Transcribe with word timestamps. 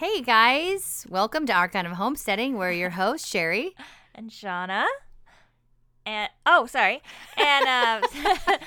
Hey 0.00 0.22
guys, 0.22 1.06
welcome 1.10 1.44
to 1.44 1.52
our 1.52 1.68
kind 1.68 1.86
of 1.86 1.92
homesteading. 1.92 2.56
We're 2.56 2.72
your 2.72 2.88
hosts, 2.88 3.28
Sherry. 3.28 3.74
and 4.14 4.30
Shauna. 4.30 4.86
And 6.06 6.30
oh, 6.46 6.64
sorry. 6.64 7.02
And 7.36 7.66
uh, 7.66 8.00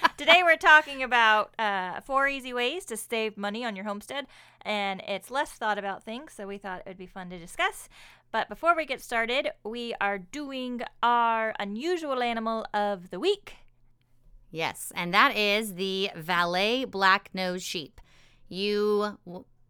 today 0.18 0.42
we're 0.44 0.58
talking 0.58 1.02
about 1.02 1.52
uh, 1.58 2.02
four 2.02 2.28
easy 2.28 2.54
ways 2.54 2.86
to 2.86 2.96
save 2.98 3.36
money 3.36 3.66
on 3.66 3.76
your 3.76 3.84
homestead, 3.84 4.28
and 4.62 5.02
it's 5.08 5.32
less 5.32 5.50
thought 5.54 5.80
about 5.80 6.04
things, 6.04 6.34
so 6.34 6.46
we 6.46 6.60
thought 6.60 6.82
it 6.82 6.88
would 6.88 7.00
be 7.00 7.08
fun 7.08 7.32
to 7.32 7.40
discuss. 7.40 7.90
But 8.32 8.48
before 8.48 8.76
we 8.76 8.86
get 8.86 9.02
started, 9.02 9.50
we 9.64 9.96
are 10.00 10.20
doing 10.20 10.82
our 11.02 11.56
unusual 11.60 12.22
animal 12.22 12.68
of 12.76 13.10
the 13.10 13.20
week. 13.20 13.56
Yes, 14.52 14.92
and 14.96 15.12
that 15.16 15.36
is 15.36 15.74
the 15.74 16.12
valet 16.16 16.86
black 16.86 17.32
nose 17.34 17.64
sheep. 17.64 18.00
You 18.50 19.18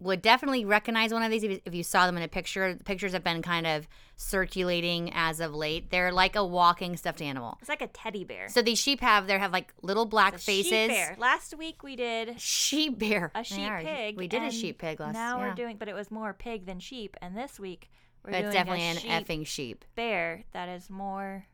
would 0.04 0.22
definitely 0.22 0.66
recognize 0.66 1.14
one 1.14 1.24
of 1.24 1.32
these 1.32 1.44
if 1.44 1.52
you, 1.52 1.60
if 1.66 1.74
you 1.74 1.84
saw 1.84 2.06
them 2.06 2.18
in 2.18 2.24
a 2.24 2.28
picture. 2.28 2.74
The 2.74 2.84
pictures 2.84 3.14
have 3.14 3.24
been 3.24 3.42
kind 3.42 3.66
of 3.66 3.88
circulating 4.16 5.12
as 5.14 5.40
of 5.40 5.54
late. 5.54 5.90
They're 5.90 6.12
like 6.12 6.36
a 6.36 6.46
walking 6.46 6.98
stuffed 6.98 7.22
animal. 7.22 7.58
It's 7.60 7.70
like 7.70 7.82
a 7.82 7.88
teddy 7.88 8.24
bear. 8.24 8.50
So 8.50 8.62
these 8.62 8.80
sheep 8.80 9.02
have 9.02 9.28
they 9.28 9.38
have 9.38 9.52
like 9.52 9.74
little 9.82 10.06
black 10.06 10.36
It's 10.36 10.46
faces. 10.46 10.72
Sheep 10.72 10.90
bear. 10.90 11.16
Last 11.18 11.58
week 11.58 11.84
we 11.84 11.96
did 11.96 12.40
Sheep 12.40 13.00
bear. 13.00 13.32
a 13.34 13.44
sheep 13.44 13.72
pig. 13.82 14.18
We 14.18 14.28
did 14.28 14.44
a 14.44 14.52
sheep 14.52 14.80
pig 14.80 15.00
last. 15.00 15.14
Now 15.14 15.40
yeah. 15.40 15.48
we're 15.48 15.56
doing, 15.56 15.78
but 15.78 15.88
it 15.88 15.96
was 15.96 16.12
more 16.12 16.34
pig 16.34 16.66
than 16.66 16.80
sheep. 16.80 17.16
And 17.22 17.36
this 17.38 17.60
week 17.60 17.90
we're 18.24 18.32
doing 18.32 18.52
definitely 18.54 18.84
a 18.84 18.92
an 18.92 18.98
sheep 18.98 19.12
effing 19.12 19.48
sheep. 19.48 19.86
bear 19.96 20.44
that 20.54 20.70
is 20.70 20.90
more 20.90 21.46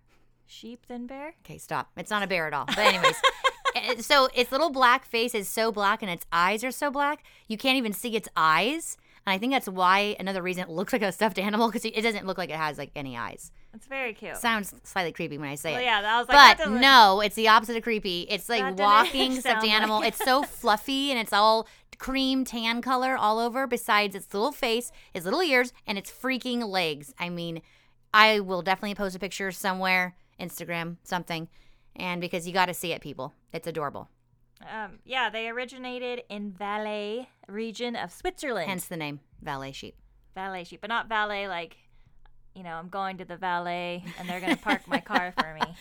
sheep 0.46 0.88
than 0.88 1.08
bear. 1.08 1.34
Okay, 1.46 1.58
stop. 1.58 1.90
It's 1.98 2.10
not 2.12 2.24
a 2.24 2.28
bear 2.28 2.48
at 2.48 2.54
all. 2.54 2.66
But 2.66 2.80
anyways, 2.80 3.16
Eh, 3.76 3.98
so 3.98 4.30
its 4.34 4.52
little 4.52 4.70
black 4.70 5.06
face 5.06 5.36
is 5.36 5.48
so 5.48 5.72
black 5.72 6.02
and 6.02 6.12
its 6.12 6.26
eyes 6.32 6.64
are 6.64 6.72
so 6.72 6.90
black 6.90 7.24
you 7.48 7.58
can't 7.58 7.78
even 7.78 7.94
see 7.94 8.16
its 8.16 8.30
eyes. 8.36 8.98
And 9.26 9.34
I 9.34 9.38
think 9.38 9.52
that's 9.52 9.68
why 9.68 10.16
another 10.20 10.42
reason 10.42 10.64
it 10.64 10.70
looks 10.70 10.94
like 10.94 11.02
a 11.02 11.12
stuffed 11.12 11.38
animal 11.38 11.68
because 11.68 11.86
it 11.86 12.02
doesn't 12.02 12.26
look 12.26 12.38
like 12.38 12.50
it 12.50 12.56
has 12.56 12.78
like 12.78 12.92
any 12.96 13.18
eyes. 13.18 13.52
It's 13.74 13.86
very 13.86 14.14
cute. 14.14 14.38
Sounds 14.38 14.74
slightly 14.84 15.12
creepy 15.12 15.38
when 15.38 15.50
I 15.50 15.56
say 15.56 15.74
well, 15.74 15.82
it. 15.82 15.86
yeah, 15.86 16.02
I 16.04 16.20
was 16.20 16.28
like, 16.28 16.58
that 16.58 16.58
But 16.66 16.80
no, 16.80 17.22
it's 17.22 17.36
the 17.36 17.48
opposite 17.50 17.78
of 17.78 17.84
creepy. 17.84 18.26
It's 18.30 18.50
like 18.50 18.78
walking 18.80 19.40
stuffed 19.40 19.62
like 19.62 19.72
animal. 19.72 20.02
It's 20.02 20.18
so 20.18 20.44
fluffy 20.44 21.12
and 21.12 21.20
it's 21.20 21.34
all 21.34 21.68
cream 22.00 22.46
tan 22.46 22.82
color 22.82 23.16
all 23.16 23.38
over. 23.38 23.68
Besides 23.68 24.16
its 24.16 24.34
little 24.34 24.52
face, 24.52 24.92
its 25.14 25.26
little 25.26 25.44
ears, 25.44 25.74
and 25.86 25.98
its 25.98 26.10
freaking 26.10 26.68
legs. 26.68 27.14
I 27.20 27.30
mean, 27.30 27.62
I 28.14 28.40
will 28.40 28.64
definitely 28.64 28.96
post 28.96 29.16
a 29.16 29.20
picture 29.20 29.52
somewhere, 29.52 30.16
Instagram, 30.40 30.98
something, 31.04 31.48
and 32.00 32.22
because 32.22 32.48
you 32.48 32.54
got 32.54 32.68
to 32.68 32.74
see 32.74 32.94
it, 32.94 33.02
people. 33.02 33.34
It's 33.54 33.68
adorable. 33.68 34.10
Um, 34.62 35.00
yeah, 35.06 35.30
they 35.30 35.48
originated 35.48 36.24
in 36.30 36.52
Valais 36.52 37.30
region 37.48 37.96
of 37.96 38.12
Switzerland. 38.12 38.70
Hence 38.70 38.86
the 38.86 38.98
name 38.98 39.22
Valet 39.42 39.72
sheep. 39.72 39.96
Valais 40.36 40.66
sheep, 40.66 40.82
but 40.82 40.90
not 40.90 41.08
valet 41.08 41.48
like, 41.48 41.78
you 42.54 42.64
know, 42.64 42.72
I'm 42.72 42.90
going 42.90 43.18
to 43.18 43.26
the 43.26 43.38
valet 43.38 44.04
and 44.20 44.28
they're 44.28 44.42
going 44.42 44.56
to 44.56 44.62
park 44.62 44.88
my 44.88 45.00
car 45.00 45.34
for 45.38 45.54
me. 45.54 45.62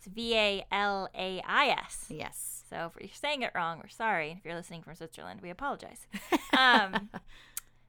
It's 0.00 0.06
V 0.06 0.34
A 0.34 0.64
L 0.72 1.10
A 1.14 1.42
I 1.46 1.76
S. 1.84 2.06
Yes. 2.08 2.64
So 2.70 2.90
if 2.96 2.98
you're 2.98 3.10
saying 3.12 3.42
it 3.42 3.52
wrong, 3.54 3.80
we're 3.82 3.90
sorry. 3.90 4.36
If 4.38 4.46
you're 4.46 4.54
listening 4.54 4.80
from 4.80 4.94
Switzerland, 4.94 5.40
we 5.42 5.50
apologize. 5.50 6.06
Um, 6.56 7.10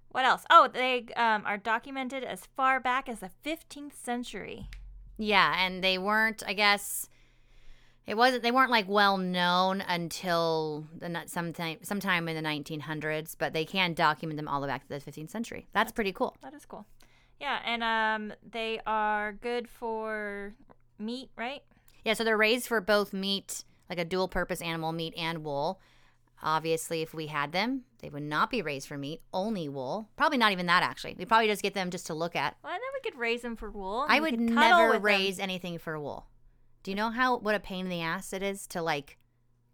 what 0.09 0.23
else? 0.23 0.44
Oh, 0.50 0.70
they 0.72 1.06
um, 1.16 1.44
are 1.45 1.58
documented 1.58 2.23
as 2.23 2.48
far 2.56 2.80
back 2.80 3.09
as 3.09 3.20
the 3.20 3.32
15th 3.45 3.94
century. 3.94 4.70
Yeah, 5.17 5.56
and 5.58 5.84
they 5.84 5.98
weren't. 5.98 6.44
I 6.45 6.54
guess 6.54 7.09
it 8.12 8.17
wasn't. 8.17 8.44
They 8.44 8.52
weren't 8.52 8.70
like 8.70 8.90
well 8.90 9.17
known 9.17 9.80
until 9.88 10.86
the 11.00 11.23
sometime 11.28 11.78
sometime 11.81 12.28
in 12.28 12.36
the 12.36 12.48
1900s. 12.48 13.38
But 13.40 13.54
they 13.54 13.64
can 13.64 13.94
document 13.94 14.36
them 14.36 14.50
all 14.50 14.59
the 14.59 14.67
way 14.67 14.73
back 14.73 14.86
to 14.86 14.90
the 14.90 15.00
15th 15.00 15.30
century. 15.30 15.70
That's 15.72 15.94
pretty 15.94 16.12
cool. 16.12 16.36
That 16.44 16.54
is 16.54 16.66
cool. 16.66 16.86
Yeah, 17.39 17.59
and 17.66 17.82
um, 17.82 18.38
they 18.52 18.82
are 18.86 19.32
good 19.32 19.70
for 19.70 20.54
meat, 21.00 21.30
right? 21.38 21.62
Yeah, 22.04 22.14
so 22.14 22.26
they're 22.26 22.36
raised 22.36 22.67
for 22.67 22.82
both 22.82 23.14
meat, 23.14 23.64
like 23.89 23.98
a 23.98 24.04
dual 24.04 24.28
purpose 24.28 24.61
animal, 24.61 24.92
meat 24.92 25.14
and 25.16 25.45
wool. 25.45 25.80
Obviously, 26.43 27.02
if 27.02 27.14
we 27.14 27.28
had 27.28 27.54
them, 27.54 27.83
they 28.02 28.10
would 28.10 28.23
not 28.23 28.49
be 28.49 28.61
raised 28.61 28.89
for 28.89 28.98
meat, 28.98 29.22
only 29.33 29.70
wool. 29.70 30.10
Probably 30.17 30.38
not 30.38 30.52
even 30.52 30.66
that, 30.66 30.83
actually. 30.83 31.16
We'd 31.17 31.30
probably 31.30 31.48
just 31.48 31.61
get 31.61 31.76
them 31.76 31.92
just 31.92 32.08
to 32.08 32.14
look 32.14 32.36
at. 32.36 32.58
Well, 32.61 32.73
and 32.73 32.82
then 32.82 32.89
we 32.93 33.10
could 33.10 33.17
raise 33.17 33.42
them 33.42 33.55
for 33.55 33.72
wool. 33.72 34.05
I 34.10 34.20
would 34.20 34.38
never 34.38 34.88
with 34.88 34.95
them. 34.95 35.02
raise 35.04 35.39
anything 35.39 35.78
for 35.78 35.98
wool. 35.98 36.26
Do 36.83 36.92
you 36.92 36.95
know 36.95 37.11
how 37.11 37.37
what 37.37 37.55
a 37.55 37.59
pain 37.59 37.86
in 37.86 37.89
the 37.89 38.02
ass 38.02 38.33
it 38.33 38.42
is 38.42 38.65
to 38.67 38.81
like 38.81 39.17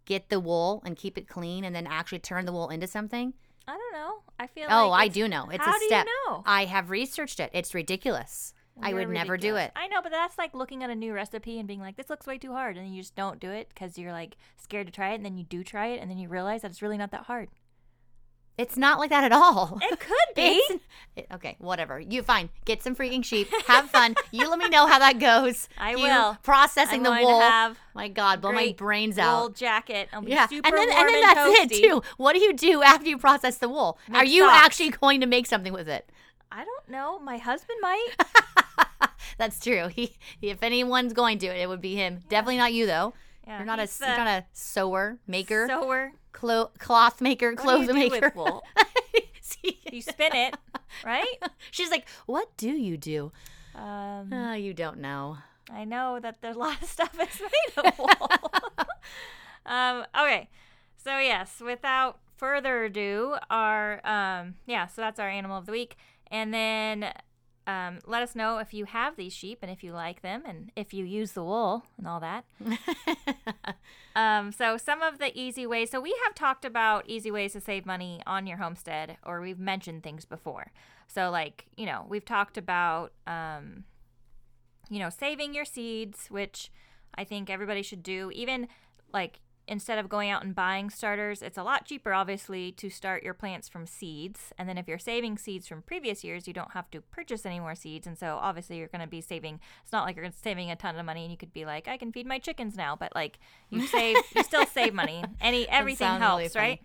get 0.04 0.28
the 0.28 0.40
wool 0.40 0.82
and 0.84 0.96
keep 0.96 1.16
it 1.18 1.28
clean 1.28 1.64
and 1.64 1.74
then 1.74 1.86
actually 1.86 2.18
turn 2.18 2.44
the 2.44 2.52
wool 2.52 2.68
into 2.68 2.86
something? 2.86 3.34
I 3.66 3.72
don't 3.72 3.92
know. 3.92 4.22
I 4.38 4.46
feel. 4.46 4.66
oh, 4.70 4.88
like 4.90 5.04
I 5.04 5.08
do 5.08 5.28
know. 5.28 5.48
It's 5.50 5.64
How 5.64 5.76
a 5.76 5.78
do 5.78 5.86
step. 5.86 6.06
you 6.06 6.30
know? 6.30 6.42
I 6.46 6.64
have 6.64 6.90
researched 6.90 7.40
it. 7.40 7.50
It's 7.52 7.74
ridiculous. 7.74 8.54
I 8.80 8.90
You're 8.90 9.00
would 9.00 9.08
never 9.10 9.36
do 9.36 9.56
it. 9.56 9.72
I 9.74 9.88
know, 9.88 10.00
but 10.02 10.12
that's 10.12 10.38
like 10.38 10.54
looking 10.54 10.84
at 10.84 10.90
a 10.90 10.94
new 10.94 11.12
recipe 11.12 11.58
and 11.58 11.66
being 11.66 11.80
like, 11.80 11.96
"This 11.96 12.08
looks 12.08 12.26
way 12.26 12.38
too 12.38 12.52
hard," 12.52 12.76
and 12.76 12.86
then 12.86 12.92
you 12.92 13.02
just 13.02 13.16
don't 13.16 13.40
do 13.40 13.50
it 13.50 13.68
because 13.68 13.98
you're 13.98 14.12
like 14.12 14.36
scared 14.56 14.86
to 14.86 14.92
try 14.92 15.10
it, 15.10 15.16
and 15.16 15.24
then 15.24 15.36
you 15.36 15.44
do 15.44 15.64
try 15.64 15.88
it, 15.88 16.00
and 16.00 16.08
then 16.10 16.18
you 16.18 16.28
realize 16.28 16.62
that 16.62 16.70
it's 16.70 16.80
really 16.82 16.96
not 16.96 17.10
that 17.10 17.24
hard. 17.24 17.48
It's 18.58 18.76
not 18.76 18.98
like 18.98 19.10
that 19.10 19.22
at 19.24 19.30
all. 19.32 19.78
It 19.80 20.00
could 20.00 20.34
be. 20.34 20.60
It- 21.16 21.26
okay, 21.32 21.56
whatever. 21.60 21.98
You 22.00 22.22
fine. 22.22 22.50
Get 22.64 22.82
some 22.82 22.94
freaking 22.96 23.24
sheep. 23.24 23.48
Have 23.68 23.88
fun. 23.90 24.14
you 24.32 24.48
let 24.50 24.58
me 24.58 24.68
know 24.68 24.86
how 24.86 24.98
that 24.98 25.18
goes. 25.20 25.68
I 25.78 25.92
You 25.92 25.98
will. 26.02 26.36
Processing 26.42 27.06
I'm 27.06 27.20
the 27.20 27.24
wool. 27.24 27.40
have 27.40 27.78
my 27.94 28.08
God, 28.08 28.40
blow 28.40 28.52
my 28.52 28.74
brains 28.76 29.16
out. 29.18 29.40
wool 29.40 29.48
jacket. 29.50 30.08
I'll 30.12 30.22
be 30.22 30.32
Yeah, 30.32 30.46
super 30.48 30.66
and 30.68 30.76
then 30.76 30.88
warm 30.88 30.98
and 31.06 31.08
then 31.08 31.28
and 31.28 31.36
that's 31.36 31.72
toasty. 31.72 31.78
it 31.78 31.82
too. 31.88 32.02
What 32.18 32.34
do 32.34 32.40
you 32.40 32.52
do 32.52 32.82
after 32.82 33.08
you 33.08 33.16
process 33.16 33.58
the 33.58 33.68
wool? 33.68 33.98
Are 34.12 34.24
you 34.24 34.42
socks. 34.44 34.58
actually 34.64 34.90
going 34.90 35.20
to 35.20 35.26
make 35.26 35.46
something 35.46 35.72
with 35.72 35.88
it? 35.88 36.10
I 36.50 36.64
don't 36.64 36.88
know. 36.88 37.18
My 37.20 37.36
husband 37.38 37.78
might. 37.80 38.08
That's 39.38 39.60
true. 39.60 39.88
He, 39.88 40.16
if 40.42 40.62
anyone's 40.62 41.12
going 41.12 41.38
to, 41.40 41.46
it 41.46 41.60
it 41.62 41.68
would 41.68 41.80
be 41.80 41.94
him. 41.94 42.20
Definitely 42.28 42.56
not 42.58 42.72
you 42.72 42.86
though. 42.86 43.14
Yeah, 43.48 43.56
you're 43.58 43.66
not 43.66 43.78
a 43.80 43.88
you're 44.00 44.16
not 44.16 44.26
a 44.28 44.44
sewer 44.52 45.18
maker, 45.26 45.66
sewer. 45.68 46.12
clo- 46.32 46.70
cloth 46.78 47.20
maker, 47.22 47.54
clothes 47.54 47.90
maker. 47.92 48.20
with 48.26 48.36
wool? 48.36 48.62
See? 49.40 49.80
You 49.90 50.02
spin 50.02 50.36
it, 50.36 50.54
right? 51.04 51.24
She's 51.70 51.90
like, 51.90 52.06
"What 52.26 52.54
do 52.58 52.68
you 52.70 52.98
do?" 52.98 53.32
Um, 53.74 54.30
Oh, 54.32 54.52
you 54.52 54.74
don't 54.74 54.98
know. 54.98 55.38
I 55.72 55.84
know 55.84 56.18
that 56.20 56.42
there's 56.42 56.56
a 56.56 56.58
lot 56.58 56.82
of 56.82 56.88
stuff 56.90 57.14
is 57.18 57.40
made 57.40 57.86
of 57.88 57.98
wool. 57.98 58.08
um, 59.66 60.04
okay, 60.18 60.48
so 61.02 61.18
yes, 61.18 61.60
without 61.64 62.18
further 62.36 62.84
ado, 62.84 63.36
our 63.50 64.06
um, 64.06 64.56
yeah, 64.66 64.86
so 64.88 65.00
that's 65.00 65.18
our 65.18 65.28
animal 65.28 65.56
of 65.56 65.64
the 65.66 65.72
week, 65.72 65.96
and 66.30 66.52
then 66.52 67.12
um, 67.68 67.98
let 68.06 68.22
us 68.22 68.34
know 68.34 68.58
if 68.58 68.74
you 68.74 68.86
have 68.86 69.16
these 69.16 69.32
sheep 69.32 69.58
and 69.62 69.70
if 69.70 69.84
you 69.84 69.92
like 69.92 70.22
them 70.22 70.42
and 70.44 70.72
if 70.74 70.92
you 70.92 71.04
use 71.04 71.32
the 71.32 71.44
wool 71.44 71.84
and 71.96 72.08
all 72.08 72.18
that. 72.18 72.44
Um, 74.18 74.50
so 74.50 74.76
some 74.76 75.00
of 75.00 75.18
the 75.18 75.30
easy 75.38 75.64
ways. 75.64 75.90
So 75.90 76.00
we 76.00 76.12
have 76.24 76.34
talked 76.34 76.64
about 76.64 77.08
easy 77.08 77.30
ways 77.30 77.52
to 77.52 77.60
save 77.60 77.86
money 77.86 78.20
on 78.26 78.48
your 78.48 78.56
homestead, 78.56 79.16
or 79.24 79.40
we've 79.40 79.60
mentioned 79.60 80.02
things 80.02 80.24
before. 80.24 80.72
So 81.06 81.30
like 81.30 81.66
you 81.76 81.86
know 81.86 82.04
we've 82.08 82.24
talked 82.24 82.58
about 82.58 83.12
um, 83.28 83.84
you 84.90 84.98
know 84.98 85.08
saving 85.08 85.54
your 85.54 85.64
seeds, 85.64 86.26
which 86.30 86.72
I 87.14 87.22
think 87.22 87.48
everybody 87.48 87.80
should 87.80 88.02
do. 88.02 88.32
Even 88.34 88.66
like 89.14 89.38
instead 89.68 89.98
of 89.98 90.08
going 90.08 90.30
out 90.30 90.42
and 90.42 90.54
buying 90.54 90.90
starters, 90.90 91.42
it's 91.42 91.58
a 91.58 91.62
lot 91.62 91.84
cheaper, 91.84 92.12
obviously, 92.12 92.72
to 92.72 92.88
start 92.88 93.22
your 93.22 93.34
plants 93.34 93.68
from 93.68 93.86
seeds. 93.86 94.52
And 94.58 94.68
then 94.68 94.78
if 94.78 94.88
you're 94.88 94.98
saving 94.98 95.38
seeds 95.38 95.68
from 95.68 95.82
previous 95.82 96.24
years, 96.24 96.48
you 96.48 96.54
don't 96.54 96.72
have 96.72 96.90
to 96.90 97.00
purchase 97.00 97.46
any 97.46 97.60
more 97.60 97.74
seeds. 97.74 98.06
And 98.06 98.18
so 98.18 98.38
obviously, 98.40 98.78
you're 98.78 98.88
going 98.88 99.02
to 99.02 99.06
be 99.06 99.20
saving. 99.20 99.60
It's 99.82 99.92
not 99.92 100.04
like 100.04 100.16
you're 100.16 100.30
saving 100.42 100.70
a 100.70 100.76
ton 100.76 100.96
of 100.96 101.04
money, 101.04 101.22
and 101.22 101.30
you 101.30 101.36
could 101.36 101.52
be 101.52 101.64
like, 101.64 101.86
I 101.86 101.96
can 101.98 102.10
feed 102.10 102.26
my 102.26 102.38
chickens 102.38 102.76
now. 102.76 102.96
But 102.96 103.14
like, 103.14 103.38
you 103.70 103.86
save, 103.86 104.16
you 104.34 104.42
still 104.42 104.66
save 104.66 104.94
money. 104.94 105.22
Any 105.40 105.68
everything 105.68 106.08
helps, 106.08 106.54
really 106.54 106.68
right? 106.68 106.80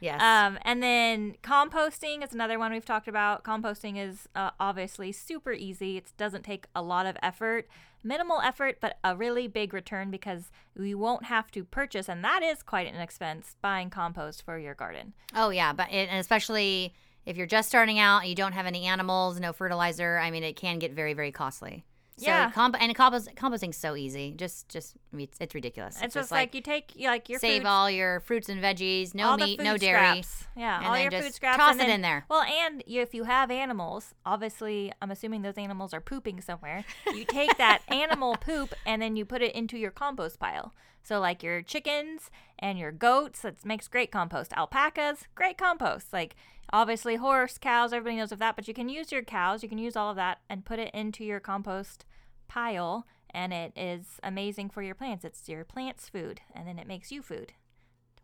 Yes. 0.00 0.20
Um, 0.20 0.58
and 0.62 0.82
then 0.82 1.36
composting 1.42 2.24
is 2.24 2.32
another 2.32 2.58
one 2.58 2.72
we've 2.72 2.84
talked 2.84 3.06
about. 3.06 3.44
Composting 3.44 3.96
is 3.98 4.28
uh, 4.34 4.50
obviously 4.58 5.12
super 5.12 5.52
easy. 5.52 5.98
It 5.98 6.12
doesn't 6.16 6.42
take 6.42 6.66
a 6.74 6.82
lot 6.82 7.04
of 7.04 7.16
effort, 7.22 7.68
minimal 8.02 8.40
effort, 8.40 8.78
but 8.80 8.98
a 9.04 9.14
really 9.14 9.46
big 9.46 9.74
return 9.74 10.10
because 10.10 10.50
we 10.76 10.94
won't 10.94 11.26
have 11.26 11.50
to 11.52 11.64
purchase, 11.64 12.08
and 12.08 12.24
that 12.24 12.42
is 12.42 12.62
quite 12.62 12.92
an 12.92 13.00
expense 13.00 13.56
buying 13.60 13.90
compost 13.90 14.42
for 14.42 14.58
your 14.58 14.74
garden. 14.74 15.12
oh 15.34 15.50
yeah, 15.50 15.72
but 15.72 15.92
it, 15.92 16.08
and 16.08 16.18
especially 16.18 16.94
if 17.26 17.36
you're 17.36 17.46
just 17.46 17.68
starting 17.68 17.98
out, 17.98 18.20
and 18.20 18.30
you 18.30 18.34
don't 18.34 18.52
have 18.52 18.66
any 18.66 18.86
animals, 18.86 19.38
no 19.38 19.52
fertilizer. 19.52 20.18
I 20.18 20.30
mean, 20.30 20.42
it 20.42 20.56
can 20.56 20.78
get 20.78 20.92
very 20.92 21.12
very 21.12 21.30
costly. 21.30 21.84
So 22.20 22.26
Yeah. 22.26 22.50
comp- 22.50 22.76
and 22.80 22.94
compost 22.94 23.34
composting's 23.34 23.76
so 23.78 23.96
easy. 23.96 24.34
Just 24.36 24.68
just 24.68 24.94
it's, 25.16 25.38
it's 25.40 25.54
ridiculous. 25.54 25.98
It's, 26.02 26.12
just 26.14 26.30
like, 26.30 26.54
you 26.54 26.60
take 26.60 26.92
like 27.00 27.28
your 27.28 27.38
save 27.38 27.62
food, 27.62 27.68
all 27.68 27.90
your 27.90 28.20
fruits 28.20 28.48
and 28.48 28.62
veggies, 28.62 29.14
no 29.14 29.36
meat, 29.36 29.60
no 29.60 29.76
dairy. 29.76 30.22
scraps. 30.22 30.44
Yeah, 30.56 30.82
all 30.88 30.98
your 30.98 31.10
just 31.10 31.24
food 31.24 31.34
scraps. 31.34 31.56
toss 31.56 31.72
and 31.72 31.80
it 31.80 31.84
then- 31.84 31.94
in 31.96 32.02
there. 32.02 32.24
Well, 32.28 32.42
and 32.42 32.82
you, 32.86 33.00
if 33.00 33.14
you 33.14 33.24
have 33.24 33.50
animals, 33.50 34.14
obviously, 34.26 34.92
I'm 35.00 35.10
assuming 35.10 35.42
those 35.42 35.56
animals 35.58 35.94
are 35.94 36.00
pooping 36.00 36.40
somewhere. 36.42 36.84
You 37.14 37.24
take 37.24 37.56
that 37.58 37.82
animal 37.88 38.36
poop 38.36 38.74
and 38.86 39.00
then 39.00 39.16
you 39.16 39.24
put 39.24 39.42
it 39.42 39.54
into 39.54 39.78
your 39.78 39.90
compost 39.90 40.38
pile. 40.38 40.74
So, 41.02 41.18
like 41.18 41.42
your 41.42 41.62
chickens 41.62 42.30
and 42.58 42.78
your 42.78 42.92
goats, 42.92 43.40
that 43.40 43.64
makes 43.64 43.88
great 43.88 44.10
compost. 44.12 44.52
Alpacas, 44.52 45.24
great 45.34 45.56
compost. 45.56 46.12
Like, 46.12 46.36
obviously, 46.74 47.16
horse, 47.16 47.56
cows, 47.56 47.94
everybody 47.94 48.16
knows 48.16 48.32
of 48.32 48.38
that, 48.40 48.54
but 48.54 48.68
you 48.68 48.74
can 48.74 48.90
use 48.90 49.10
your 49.10 49.22
cows, 49.22 49.62
you 49.62 49.68
can 49.70 49.78
use 49.78 49.96
all 49.96 50.10
of 50.10 50.16
that 50.16 50.40
and 50.50 50.64
put 50.66 50.78
it 50.78 50.92
into 50.92 51.24
your 51.24 51.40
compost 51.40 52.04
pile, 52.50 53.06
and 53.32 53.52
it 53.52 53.72
is 53.76 54.18
amazing 54.22 54.70
for 54.70 54.82
your 54.82 54.94
plants. 54.94 55.24
It's 55.24 55.48
your 55.48 55.64
plants' 55.64 56.08
food, 56.08 56.40
and 56.54 56.66
then 56.66 56.78
it 56.78 56.86
makes 56.86 57.10
you 57.12 57.22
food. 57.22 57.52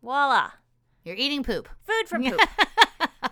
Voila! 0.03 0.51
You're 1.05 1.15
eating 1.17 1.43
poop. 1.45 1.69
Food 1.85 2.09
from 2.09 2.23
poop. 2.25 2.41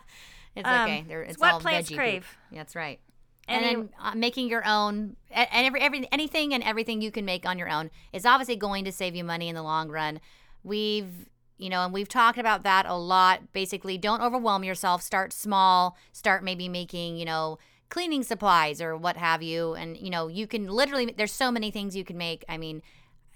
It's 0.56 0.69
Um, 0.69 0.82
okay. 0.82 1.05
There, 1.08 1.23
it's 1.23 1.32
it's 1.32 1.41
what 1.41 1.55
all 1.55 1.61
plants 1.61 1.91
veggie 1.91 1.96
crave. 1.96 2.23
Poop. 2.49 2.56
That's 2.58 2.76
right. 2.76 3.00
Any- 3.49 3.67
and 3.75 3.76
then 3.76 3.88
uh, 4.00 4.14
making 4.14 4.49
your 4.49 4.64
own 4.64 5.17
and 5.31 5.49
and 5.52 5.67
every, 5.67 5.81
every 5.81 6.08
anything 6.12 6.55
and 6.55 6.62
everything 6.62 7.02
you 7.02 7.11
can 7.11 7.25
make 7.25 7.44
on 7.44 7.58
your 7.58 7.69
own 7.69 7.91
is 8.12 8.25
obviously 8.25 8.55
going 8.55 8.85
to 8.85 8.93
save 8.93 9.17
you 9.17 9.25
money 9.25 9.49
in 9.49 9.56
the 9.56 9.64
long 9.64 9.88
run. 9.88 10.20
We've 10.62 11.29
you 11.58 11.69
know, 11.70 11.85
and 11.85 11.93
we've 11.93 12.08
talked 12.08 12.38
about 12.38 12.62
that 12.62 12.87
a 12.87 12.94
lot. 12.94 13.52
Basically, 13.52 13.99
don't 13.99 14.23
overwhelm 14.23 14.62
yourself. 14.64 15.02
Start 15.02 15.32
small. 15.32 15.96
Start 16.12 16.43
maybe 16.44 16.69
making, 16.69 17.17
you 17.17 17.25
know, 17.25 17.58
cleaning 17.90 18.22
supplies 18.22 18.81
or 18.81 18.96
what 18.96 19.16
have 19.16 19.42
you. 19.42 19.75
And, 19.75 19.96
you 19.96 20.10
know, 20.10 20.28
you 20.28 20.46
can 20.46 20.69
literally, 20.69 21.14
there's 21.16 21.32
so 21.32 21.50
many 21.50 21.70
things 21.70 21.94
you 21.96 22.04
can 22.04 22.16
make. 22.16 22.44
I 22.48 22.56
mean, 22.58 22.82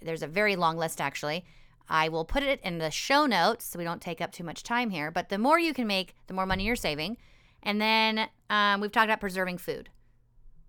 there's 0.02 0.22
a 0.22 0.26
very 0.26 0.56
long 0.56 0.76
list 0.76 1.00
actually. 1.00 1.44
I 1.88 2.08
will 2.08 2.24
put 2.24 2.42
it 2.42 2.60
in 2.62 2.78
the 2.78 2.90
show 2.90 3.24
notes 3.26 3.64
so 3.64 3.78
we 3.78 3.84
don't 3.84 4.02
take 4.02 4.20
up 4.20 4.32
too 4.32 4.44
much 4.44 4.62
time 4.62 4.90
here. 4.90 5.10
But 5.10 5.28
the 5.28 5.38
more 5.38 5.58
you 5.58 5.72
can 5.72 5.86
make, 5.86 6.14
the 6.26 6.34
more 6.34 6.46
money 6.46 6.64
you're 6.64 6.76
saving. 6.76 7.16
And 7.62 7.80
then 7.80 8.28
um, 8.50 8.80
we've 8.80 8.92
talked 8.92 9.06
about 9.06 9.20
preserving 9.20 9.58
food. 9.58 9.88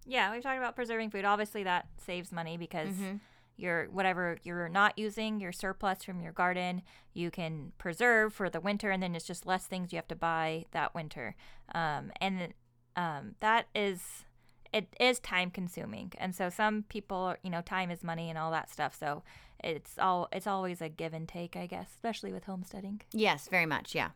Yeah, 0.05 0.31
we've 0.31 0.41
talked 0.41 0.57
about 0.57 0.75
preserving 0.75 1.11
food. 1.11 1.25
Obviously, 1.25 1.63
that 1.63 1.87
saves 1.97 2.31
money 2.31 2.57
because 2.57 2.95
Mhm. 2.95 3.19
your 3.57 3.85
whatever 3.91 4.37
you're 4.43 4.69
not 4.69 4.97
using, 4.97 5.39
your 5.39 5.51
surplus 5.51 6.03
from 6.03 6.21
your 6.21 6.31
garden, 6.31 6.81
you 7.13 7.29
can 7.29 7.73
preserve 7.77 8.33
for 8.33 8.49
the 8.49 8.59
winter, 8.59 8.89
and 8.89 9.03
then 9.03 9.13
it's 9.13 9.27
just 9.27 9.45
less 9.45 9.67
things 9.67 9.91
you 9.91 9.97
have 9.97 10.07
to 10.07 10.15
buy 10.15 10.65
that 10.71 10.95
winter. 10.95 11.35
Um, 11.75 12.11
and 12.21 12.53
um, 12.99 13.35
that 13.39 13.67
is 13.73 14.25
it 14.73 14.87
is 14.99 15.19
time 15.19 15.49
consuming, 15.49 16.11
and 16.17 16.35
so 16.35 16.49
some 16.49 16.83
people, 16.89 17.35
you 17.41 17.49
know, 17.49 17.61
time 17.61 17.89
is 17.89 18.03
money 18.03 18.29
and 18.29 18.37
all 18.37 18.51
that 18.51 18.69
stuff. 18.69 18.95
So 18.99 19.23
it's 19.63 19.97
all 19.97 20.27
it's 20.33 20.47
always 20.47 20.81
a 20.81 20.89
give 20.89 21.13
and 21.13 21.27
take, 21.27 21.55
I 21.55 21.65
guess, 21.65 21.87
especially 21.95 22.33
with 22.33 22.43
homesteading. 22.43 23.01
Yes, 23.13 23.47
very 23.47 23.65
much. 23.65 23.95
Yeah. 23.95 24.09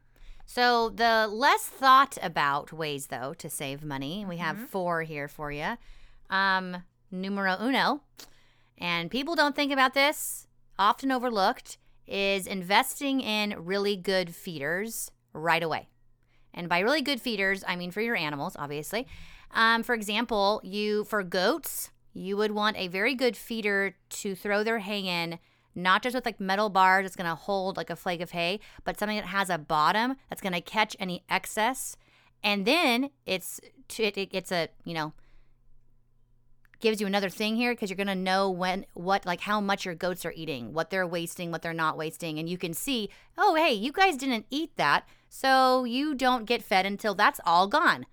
So 0.46 0.90
the 0.90 1.28
less 1.32 1.66
thought 1.66 2.18
about 2.22 2.74
ways, 2.74 3.08
though, 3.08 3.34
to 3.38 3.50
save 3.50 3.86
money, 3.86 4.26
we 4.28 4.38
have 4.38 4.60
four 4.70 5.04
here 5.04 5.30
for 5.30 5.50
you. 5.52 5.78
Um, 6.30 6.84
numero 7.10 7.56
uno, 7.62 8.02
and 8.78 9.10
people 9.10 9.36
don't 9.36 9.56
think 9.56 9.72
about 9.72 9.94
this, 9.94 10.48
often 10.78 11.10
overlooked, 11.10 11.78
is 12.06 12.46
investing 12.48 13.22
in 13.22 13.56
really 13.58 13.96
good 13.96 14.36
feeders 14.36 15.10
right 15.32 15.64
away. 15.64 15.88
And 16.54 16.70
by 16.70 16.80
really 16.80 17.02
good 17.02 17.22
feeders, 17.22 17.64
I 17.68 17.76
mean 17.76 17.92
for 17.92 18.02
your 18.02 18.16
animals, 18.16 18.56
obviously. 18.58 19.08
Um, 19.52 19.84
for 19.84 19.94
example, 19.96 20.62
you 20.64 21.04
for 21.06 21.24
goats, 21.24 21.92
you 22.14 22.38
would 22.38 22.52
want 22.52 22.78
a 22.78 22.88
very 22.88 23.16
good 23.16 23.36
feeder 23.36 23.96
to 24.10 24.36
throw 24.36 24.64
their 24.64 24.80
hay 24.80 25.00
in, 25.00 25.40
not 25.76 26.04
just 26.04 26.16
with 26.16 26.26
like 26.26 26.40
metal 26.40 26.70
bars 26.70 27.04
that's 27.04 27.16
going 27.16 27.30
to 27.30 27.36
hold 27.36 27.78
like 27.78 27.90
a 27.90 27.96
flake 27.96 28.22
of 28.22 28.32
hay, 28.32 28.60
but 28.84 29.00
something 29.00 29.18
that 29.18 29.26
has 29.26 29.50
a 29.50 29.58
bottom 29.58 30.16
that's 30.30 30.42
going 30.42 30.54
to 30.54 30.62
catch 30.62 30.96
any 31.00 31.24
excess. 31.30 31.96
And 32.44 32.66
then 32.66 33.10
it's 33.26 33.60
it, 33.98 34.18
it, 34.18 34.30
it's 34.32 34.52
a 34.52 34.70
you 34.84 34.94
know 34.94 35.14
gives 36.84 37.00
you 37.00 37.08
another 37.08 37.30
thing 37.30 37.56
here 37.56 37.72
because 37.72 37.90
you're 37.90 37.96
going 37.96 38.08
to 38.08 38.16
know 38.16 38.52
when 38.52 38.86
what 38.94 39.26
like 39.26 39.40
how 39.40 39.62
much 39.62 39.86
your 39.86 39.96
goats 39.96 40.26
are 40.26 40.34
eating 40.36 40.74
what 40.74 40.90
they're 40.90 41.08
wasting 41.08 41.50
what 41.50 41.62
they're 41.62 41.74
not 41.74 41.98
wasting 41.98 42.38
and 42.38 42.50
you 42.50 42.58
can 42.58 42.74
see 42.74 43.10
oh 43.38 43.56
hey 43.56 43.72
you 43.72 43.90
guys 43.90 44.18
didn't 44.18 44.46
eat 44.50 44.76
that 44.76 45.08
so 45.36 45.84
you 45.84 46.14
don't 46.14 46.46
get 46.46 46.62
fed 46.62 46.86
until 46.86 47.16
that's 47.16 47.40
all 47.44 47.68
gone 47.68 48.06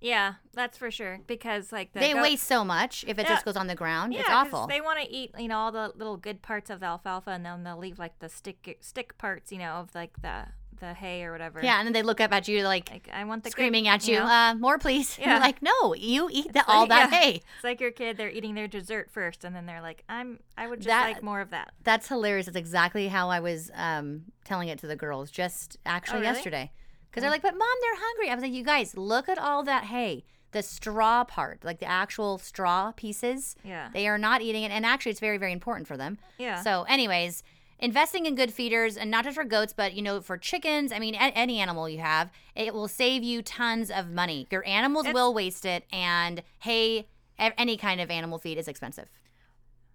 Yeah, 0.00 0.34
that's 0.52 0.76
for 0.78 0.90
sure. 0.90 1.20
Because 1.26 1.72
like 1.72 1.92
the 1.92 2.00
they 2.00 2.12
goat- 2.12 2.22
waste 2.22 2.44
so 2.46 2.64
much 2.64 3.04
if 3.08 3.18
it 3.18 3.22
Yeah. 3.24 3.32
just 3.34 3.44
goes 3.44 3.56
on 3.56 3.66
the 3.68 3.74
ground 3.74 4.14
it's 4.14 4.28
awful 4.28 4.66
They 4.66 4.80
want 4.80 4.98
to 5.02 5.08
eat, 5.10 5.30
you 5.38 5.48
know, 5.48 5.58
all 5.58 5.72
the 5.72 5.92
little 5.94 6.16
good 6.18 6.40
parts 6.42 6.68
of 6.70 6.80
the 6.80 6.86
alfalfa, 6.86 7.30
and 7.30 7.44
then 7.46 7.64
they'll 7.64 7.78
leave 7.86 7.98
like 7.98 8.18
the 8.18 8.28
stick 8.28 8.78
stick 8.80 9.16
parts, 9.18 9.50
you 9.52 9.58
know, 9.58 9.74
of 9.82 9.94
like 9.94 10.14
the 10.22 10.36
the 10.86 10.94
hay 10.94 11.24
or 11.24 11.32
whatever. 11.32 11.60
yeah 11.62 11.78
and 11.78 11.86
then 11.86 11.92
they 11.92 12.02
look 12.02 12.20
up 12.20 12.32
at 12.32 12.46
you 12.48 12.62
like 12.62 12.90
Like 12.90 13.08
I 13.12 13.24
want 13.24 13.44
the 13.44 13.50
screaming 13.50 13.88
at 13.88 14.06
you 14.06 14.16
know? 14.18 14.26
uh, 14.26 14.54
more 14.54 14.78
please 14.78 15.16
And 15.18 15.26
Yeah. 15.26 15.32
you're 15.34 15.40
like 15.40 15.62
no 15.62 15.94
you 15.94 16.28
eat 16.32 16.52
the, 16.52 16.64
all 16.66 16.86
that 16.86 17.10
yeah. 17.10 17.18
hay 17.20 17.32
It's 17.56 17.64
like 17.64 17.80
your 17.80 17.90
kid; 17.90 18.16
they're 18.16 18.30
eating 18.30 18.54
their 18.54 18.68
dessert 18.68 19.10
first, 19.10 19.44
and 19.44 19.54
then 19.56 19.66
they're 19.66 19.82
like, 19.82 20.04
"I'm, 20.08 20.40
I 20.56 20.66
would 20.68 20.80
just 20.80 20.88
That- 20.88 21.04
like 21.12 21.22
more 21.22 21.40
of 21.40 21.50
that." 21.50 21.72
That's 21.82 22.08
hilarious. 22.08 22.46
That's 22.46 22.56
exactly 22.56 23.08
how 23.08 23.28
I 23.30 23.40
was 23.40 23.70
um, 23.74 24.24
telling 24.44 24.68
it 24.68 24.78
to 24.80 24.86
the 24.86 24.96
girls 24.96 25.30
just 25.30 25.78
actually 25.86 26.18
Oh, 26.18 26.22
really? 26.22 26.34
yesterday. 26.34 26.72
Because 27.10 27.22
they're 27.22 27.30
like, 27.30 27.42
but 27.42 27.54
mom, 27.56 27.76
they're 27.82 27.96
hungry. 27.96 28.28
I 28.30 28.34
was 28.34 28.42
like, 28.42 28.52
you 28.52 28.64
guys, 28.64 28.96
look 28.96 29.28
at 29.28 29.38
all 29.38 29.62
that 29.64 29.84
hay. 29.84 30.24
The 30.50 30.62
straw 30.62 31.22
part, 31.24 31.64
like 31.64 31.78
the 31.80 31.86
actual 31.86 32.38
straw 32.38 32.92
pieces, 32.92 33.54
Yeah, 33.64 33.88
they 33.92 34.06
are 34.08 34.18
not 34.18 34.42
eating 34.42 34.62
it. 34.64 34.70
And 34.72 34.84
actually, 34.84 35.10
it's 35.10 35.20
very, 35.20 35.38
very 35.38 35.52
important 35.52 35.86
for 35.88 35.96
them. 35.96 36.18
yeah. 36.38 36.60
So, 36.62 36.82
anyways, 36.88 37.42
investing 37.78 38.26
in 38.26 38.34
good 38.34 38.52
feeders, 38.52 38.96
and 38.96 39.10
not 39.10 39.24
just 39.24 39.34
for 39.36 39.44
goats, 39.44 39.72
but, 39.72 39.94
you 39.94 40.02
know, 40.02 40.20
for 40.20 40.36
chickens, 40.38 40.92
I 40.92 40.98
mean, 40.98 41.14
a- 41.14 41.18
any 41.36 41.58
animal 41.60 41.88
you 41.88 41.98
have, 41.98 42.30
it 42.54 42.72
will 42.74 42.88
save 42.88 43.22
you 43.22 43.42
tons 43.42 43.90
of 43.90 44.10
money. 44.10 44.46
Your 44.50 44.66
animals 44.66 45.04
It's- 45.06 45.14
will 45.14 45.34
waste 45.34 45.64
it. 45.64 45.84
And 45.92 46.42
hay, 46.60 46.98
e- 46.98 47.04
any 47.38 47.76
kind 47.76 48.00
of 48.00 48.10
animal 48.10 48.38
feed 48.38 48.58
is 48.58 48.68
expensive. 48.68 49.08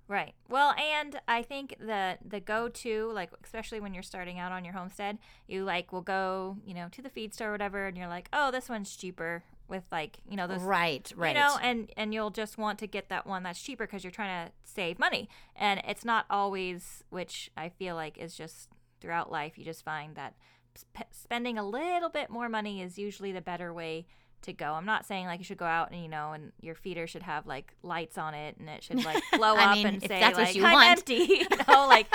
Right. 0.08 0.34
Well, 0.50 0.72
and 0.72 1.22
I 1.28 1.44
think 1.44 1.76
the 1.80 2.18
the 2.28 2.40
go 2.40 2.68
to 2.68 3.12
like 3.14 3.30
especially 3.44 3.80
when 3.80 3.94
you're 3.94 4.02
starting 4.02 4.40
out 4.40 4.52
on 4.52 4.66
your 4.66 4.74
homestead, 4.74 5.20
you 5.46 5.64
like 5.64 5.94
will 5.94 6.02
go 6.02 6.58
you 6.66 6.74
know 6.74 6.88
to 6.94 7.02
the 7.04 7.10
feed 7.12 7.32
store 7.36 7.50
or 7.50 7.52
whatever, 7.52 7.86
and 7.86 7.96
you're 7.96 8.08
like, 8.08 8.28
oh, 8.34 8.50
this 8.50 8.68
one's 8.70 8.96
cheaper 8.96 9.44
with 9.70 9.84
like 9.92 10.18
you 10.30 10.36
know 10.36 10.48
those 10.48 10.62
right, 10.62 11.12
right. 11.16 11.36
You 11.36 11.42
know, 11.42 11.58
and 11.62 11.92
and 11.96 12.14
you'll 12.14 12.32
just 12.32 12.58
want 12.58 12.80
to 12.80 12.88
get 12.88 13.10
that 13.10 13.28
one 13.28 13.44
that's 13.44 13.62
cheaper 13.62 13.86
because 13.86 14.04
you're 14.04 14.12
trying 14.12 14.48
to 14.48 14.52
save 14.64 15.00
money, 15.00 15.30
and 15.56 15.82
it's 15.88 16.04
not 16.04 16.26
always, 16.30 17.04
which 17.10 17.52
I 17.56 17.70
feel 17.70 17.96
like 17.96 18.18
is 18.18 18.36
just 18.36 18.70
throughout 19.00 19.32
life. 19.32 19.58
You 19.58 19.66
just 19.66 19.84
find 19.86 20.16
that 20.16 20.36
sp- 20.76 21.12
spending 21.12 21.58
a 21.58 21.64
little 21.64 22.10
bit 22.10 22.30
more 22.30 22.50
money 22.50 22.82
is 22.82 22.98
usually 22.98 23.32
the 23.32 23.42
better 23.42 23.74
way 23.74 24.08
to 24.44 24.54
go. 24.54 24.74
I'm 24.74 24.86
not 24.86 25.06
saying 25.06 25.26
like 25.26 25.40
you 25.40 25.46
should 25.46 25.58
go 25.58 25.66
out 25.66 25.92
and 25.92 26.02
you 26.02 26.08
know, 26.08 26.32
and 26.34 26.52
your 26.62 26.76
feeder 26.76 27.08
should 27.08 27.24
have 27.24 27.46
like 27.46 27.74
lights 27.84 28.18
on 28.18 28.34
it, 28.34 28.56
and 28.58 28.70
it 28.70 28.84
should 28.84 29.04
like 29.04 29.22
blow 29.34 29.56
up 29.56 29.76
mean, 29.76 29.88
and 29.88 30.02
say 30.02 30.20
that's 30.20 30.38
what 30.38 30.48
like 30.48 30.56
you 30.56 30.66
I'm 30.66 30.74
want." 30.74 30.90
empty. 30.90 31.46
You 31.50 31.58
know, 31.68 31.88
like 31.88 32.08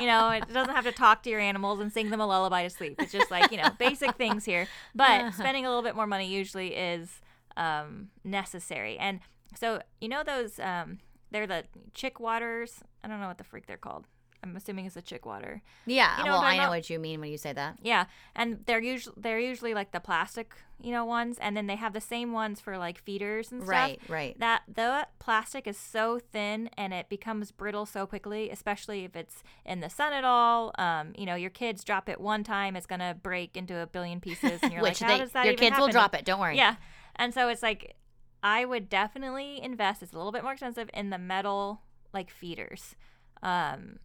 you 0.00 0.06
know, 0.06 0.30
it 0.30 0.52
doesn't 0.52 0.74
have 0.74 0.84
to 0.84 0.92
talk 0.92 1.22
to 1.24 1.30
your 1.30 1.40
animals 1.40 1.80
and 1.80 1.92
sing 1.92 2.10
them 2.10 2.20
a 2.20 2.26
lullaby 2.26 2.64
to 2.64 2.70
sleep. 2.70 2.96
It's 3.00 3.12
just 3.12 3.30
like 3.30 3.50
you 3.50 3.58
know, 3.58 3.70
basic 3.78 4.16
things 4.16 4.44
here. 4.44 4.66
But 4.94 5.32
spending 5.34 5.66
a 5.66 5.68
little 5.68 5.82
bit 5.82 5.96
more 5.96 6.06
money 6.06 6.26
usually 6.26 6.74
is 6.74 7.20
um, 7.56 8.08
necessary. 8.24 8.98
And 8.98 9.20
so 9.58 9.82
you 10.00 10.08
know 10.08 10.22
those 10.22 10.58
um, 10.58 10.98
they're 11.30 11.46
the 11.46 11.64
chick 11.94 12.20
waters. 12.20 12.82
I 13.02 13.08
don't 13.08 13.20
know 13.20 13.28
what 13.28 13.38
the 13.38 13.44
freak 13.44 13.66
they're 13.66 13.76
called. 13.76 14.06
I'm 14.42 14.56
assuming 14.56 14.86
it's 14.86 14.96
a 14.96 15.02
chick 15.02 15.26
water. 15.26 15.62
Yeah, 15.86 16.18
You 16.18 16.24
know 16.24 16.32
well, 16.32 16.40
I'm 16.40 16.56
know 16.56 16.68
what 16.70 16.88
you 16.88 16.98
mean 16.98 17.20
when 17.20 17.30
you 17.30 17.38
say 17.38 17.52
that. 17.52 17.78
Yeah, 17.82 18.06
and 18.34 18.60
they're 18.66 18.82
usually 18.82 19.14
they're 19.18 19.38
usually 19.38 19.74
like 19.74 19.92
the 19.92 20.00
plastic, 20.00 20.54
you 20.80 20.92
know, 20.92 21.04
ones, 21.04 21.36
and 21.40 21.56
then 21.56 21.66
they 21.66 21.76
have 21.76 21.92
the 21.92 22.00
same 22.00 22.32
ones 22.32 22.60
for 22.60 22.78
like 22.78 22.98
feeders 22.98 23.52
and 23.52 23.62
stuff. 23.62 23.70
Right, 23.70 24.00
right. 24.08 24.38
That 24.38 24.62
the 24.72 25.06
plastic 25.18 25.66
is 25.66 25.76
so 25.76 26.18
thin 26.18 26.70
and 26.76 26.94
it 26.94 27.08
becomes 27.08 27.52
brittle 27.52 27.84
so 27.86 28.06
quickly, 28.06 28.50
especially 28.50 29.04
if 29.04 29.14
it's 29.14 29.42
in 29.64 29.80
the 29.80 29.90
sun 29.90 30.12
at 30.12 30.24
all. 30.24 30.72
Um, 30.78 31.12
you 31.16 31.26
know, 31.26 31.34
your 31.34 31.50
kids 31.50 31.84
drop 31.84 32.08
it 32.08 32.20
one 32.20 32.42
time, 32.42 32.76
it's 32.76 32.86
gonna 32.86 33.16
break 33.22 33.56
into 33.56 33.76
a 33.78 33.86
billion 33.86 34.20
pieces, 34.20 34.60
and 34.62 34.72
you're 34.72 34.82
Which 34.82 35.00
like, 35.02 35.10
how 35.10 35.16
they, 35.16 35.22
does 35.24 35.32
that 35.32 35.44
your 35.44 35.54
kids 35.54 35.78
will 35.78 35.88
drop 35.88 36.14
it. 36.14 36.24
Don't 36.24 36.40
worry. 36.40 36.56
Yeah. 36.56 36.76
And 37.16 37.34
so 37.34 37.48
it's 37.48 37.62
like 37.62 37.96
I 38.42 38.64
would 38.64 38.88
definitely 38.88 39.60
invest. 39.62 40.02
It's 40.02 40.12
a 40.12 40.16
little 40.16 40.32
bit 40.32 40.42
more 40.42 40.52
expensive 40.52 40.88
in 40.94 41.10
the 41.10 41.18
metal 41.18 41.82
like 42.12 42.30
feeders. 42.30 42.96
Um, 43.42 43.98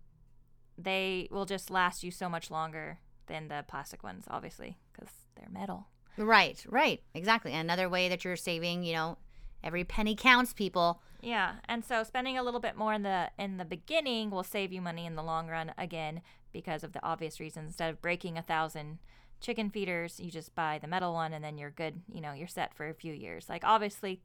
they 0.78 1.28
will 1.32 1.46
just 1.46 1.70
last 1.70 2.04
you 2.04 2.12
so 2.12 2.30
much 2.30 2.52
longer 2.52 3.00
than 3.28 3.48
the 3.48 3.66
plastic 3.68 4.04
ones, 4.04 4.26
obviously, 4.30 4.78
because 4.92 5.10
they're 5.36 5.50
metal. 5.50 5.88
Right, 6.18 6.64
right. 6.70 7.02
Exactly. 7.14 7.54
Another 7.54 7.90
way 7.90 8.10
that 8.10 8.24
you're 8.24 8.36
saving, 8.36 8.84
you 8.84 8.94
know, 8.94 9.18
every 9.64 9.84
penny 9.84 10.16
counts, 10.16 10.54
people. 10.54 11.02
Yeah, 11.22 11.56
and 11.68 11.84
so 11.84 12.04
spending 12.04 12.38
a 12.38 12.44
little 12.44 12.60
bit 12.60 12.78
more 12.78 12.94
in 12.94 13.02
the 13.02 13.32
in 13.40 13.58
the 13.58 13.66
beginning 13.66 14.30
will 14.30 14.44
save 14.44 14.72
you 14.72 14.82
money 14.82 15.06
in 15.06 15.16
the 15.16 15.24
long 15.24 15.48
run 15.48 15.74
again 15.78 16.22
because 16.52 16.84
of 16.84 16.94
the 16.94 17.04
obvious 17.04 17.40
reasons. 17.40 17.70
Instead 17.70 17.90
of 17.90 18.02
breaking 18.02 18.38
a 18.38 18.44
thousand 18.44 19.00
chicken 19.42 19.70
feeders, 19.70 20.20
you 20.20 20.30
just 20.30 20.56
buy 20.56 20.80
the 20.80 20.88
metal 20.88 21.14
one 21.14 21.34
and 21.34 21.44
then 21.44 21.58
you're 21.58 21.72
good. 21.72 22.02
You 22.14 22.22
know, 22.22 22.34
you're 22.34 22.48
set 22.48 22.74
for 22.76 22.88
a 22.88 22.94
few 22.94 23.12
years. 23.12 23.50
Like 23.50 23.64
obviously, 23.66 24.22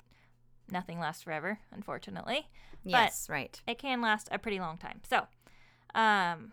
nothing 0.70 1.00
lasts 1.00 1.22
forever, 1.22 1.58
unfortunately. 1.72 2.48
Yes, 2.84 3.28
right. 3.28 3.60
it 3.66 3.78
can 3.78 4.00
last 4.00 4.28
a 4.30 4.38
pretty 4.38 4.58
long 4.58 4.78
time. 4.78 5.00
So, 5.08 5.26
um, 5.94 6.52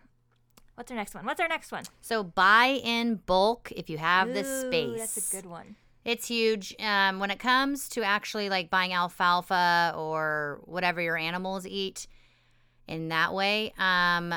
what's 0.75 0.91
our 0.91 0.97
next 0.97 1.13
one? 1.15 1.25
What's 1.25 1.39
our 1.39 1.47
next 1.47 1.71
one? 1.71 1.83
So 2.01 2.23
buy 2.23 2.79
in 2.83 3.15
bulk 3.25 3.71
if 3.75 3.89
you 3.89 3.97
have 3.97 4.33
the 4.33 4.41
Ooh, 4.45 4.67
space. 4.67 4.99
That's 4.99 5.33
a 5.33 5.35
good 5.35 5.45
one. 5.49 5.75
It's 6.05 6.27
huge. 6.27 6.73
Um, 6.79 7.19
when 7.19 7.31
it 7.31 7.39
comes 7.39 7.89
to 7.89 8.01
actually 8.03 8.49
like 8.49 8.69
buying 8.69 8.93
alfalfa 8.93 9.93
or 9.97 10.61
whatever 10.63 11.01
your 11.01 11.17
animals 11.17 11.67
eat 11.67 12.07
in 12.87 13.09
that 13.09 13.33
way, 13.33 13.73
um, 13.77 14.33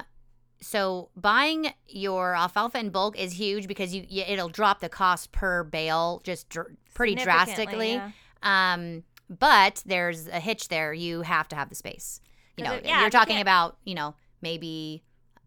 so 0.60 1.10
buying 1.16 1.72
your 1.86 2.34
alfalfa 2.34 2.78
in 2.78 2.90
bulk 2.90 3.18
is 3.18 3.32
huge 3.32 3.66
because 3.68 3.94
you, 3.94 4.04
you 4.08 4.24
it'll 4.26 4.48
drop 4.48 4.80
the 4.80 4.88
cost 4.88 5.30
per 5.32 5.62
bale 5.64 6.20
just 6.24 6.48
dr- 6.48 6.76
pretty 6.92 7.14
drastically. 7.14 7.94
yeah. 7.94 8.10
Um, 8.42 9.04
but 9.28 9.82
there's 9.86 10.26
a 10.26 10.40
hitch 10.40 10.68
there. 10.68 10.92
You 10.92 11.22
have 11.22 11.46
to 11.48 11.56
have 11.56 11.68
the 11.68 11.76
space. 11.76 12.20
You 12.56 12.64
know, 12.64 12.72
it- 12.74 12.84
yeah, 12.84 13.00
you're 13.02 13.10
talking 13.10 13.36
can't- 13.36 13.42
about 13.42 13.76
you 13.84 13.94
know 13.94 14.16
maybe 14.42 15.02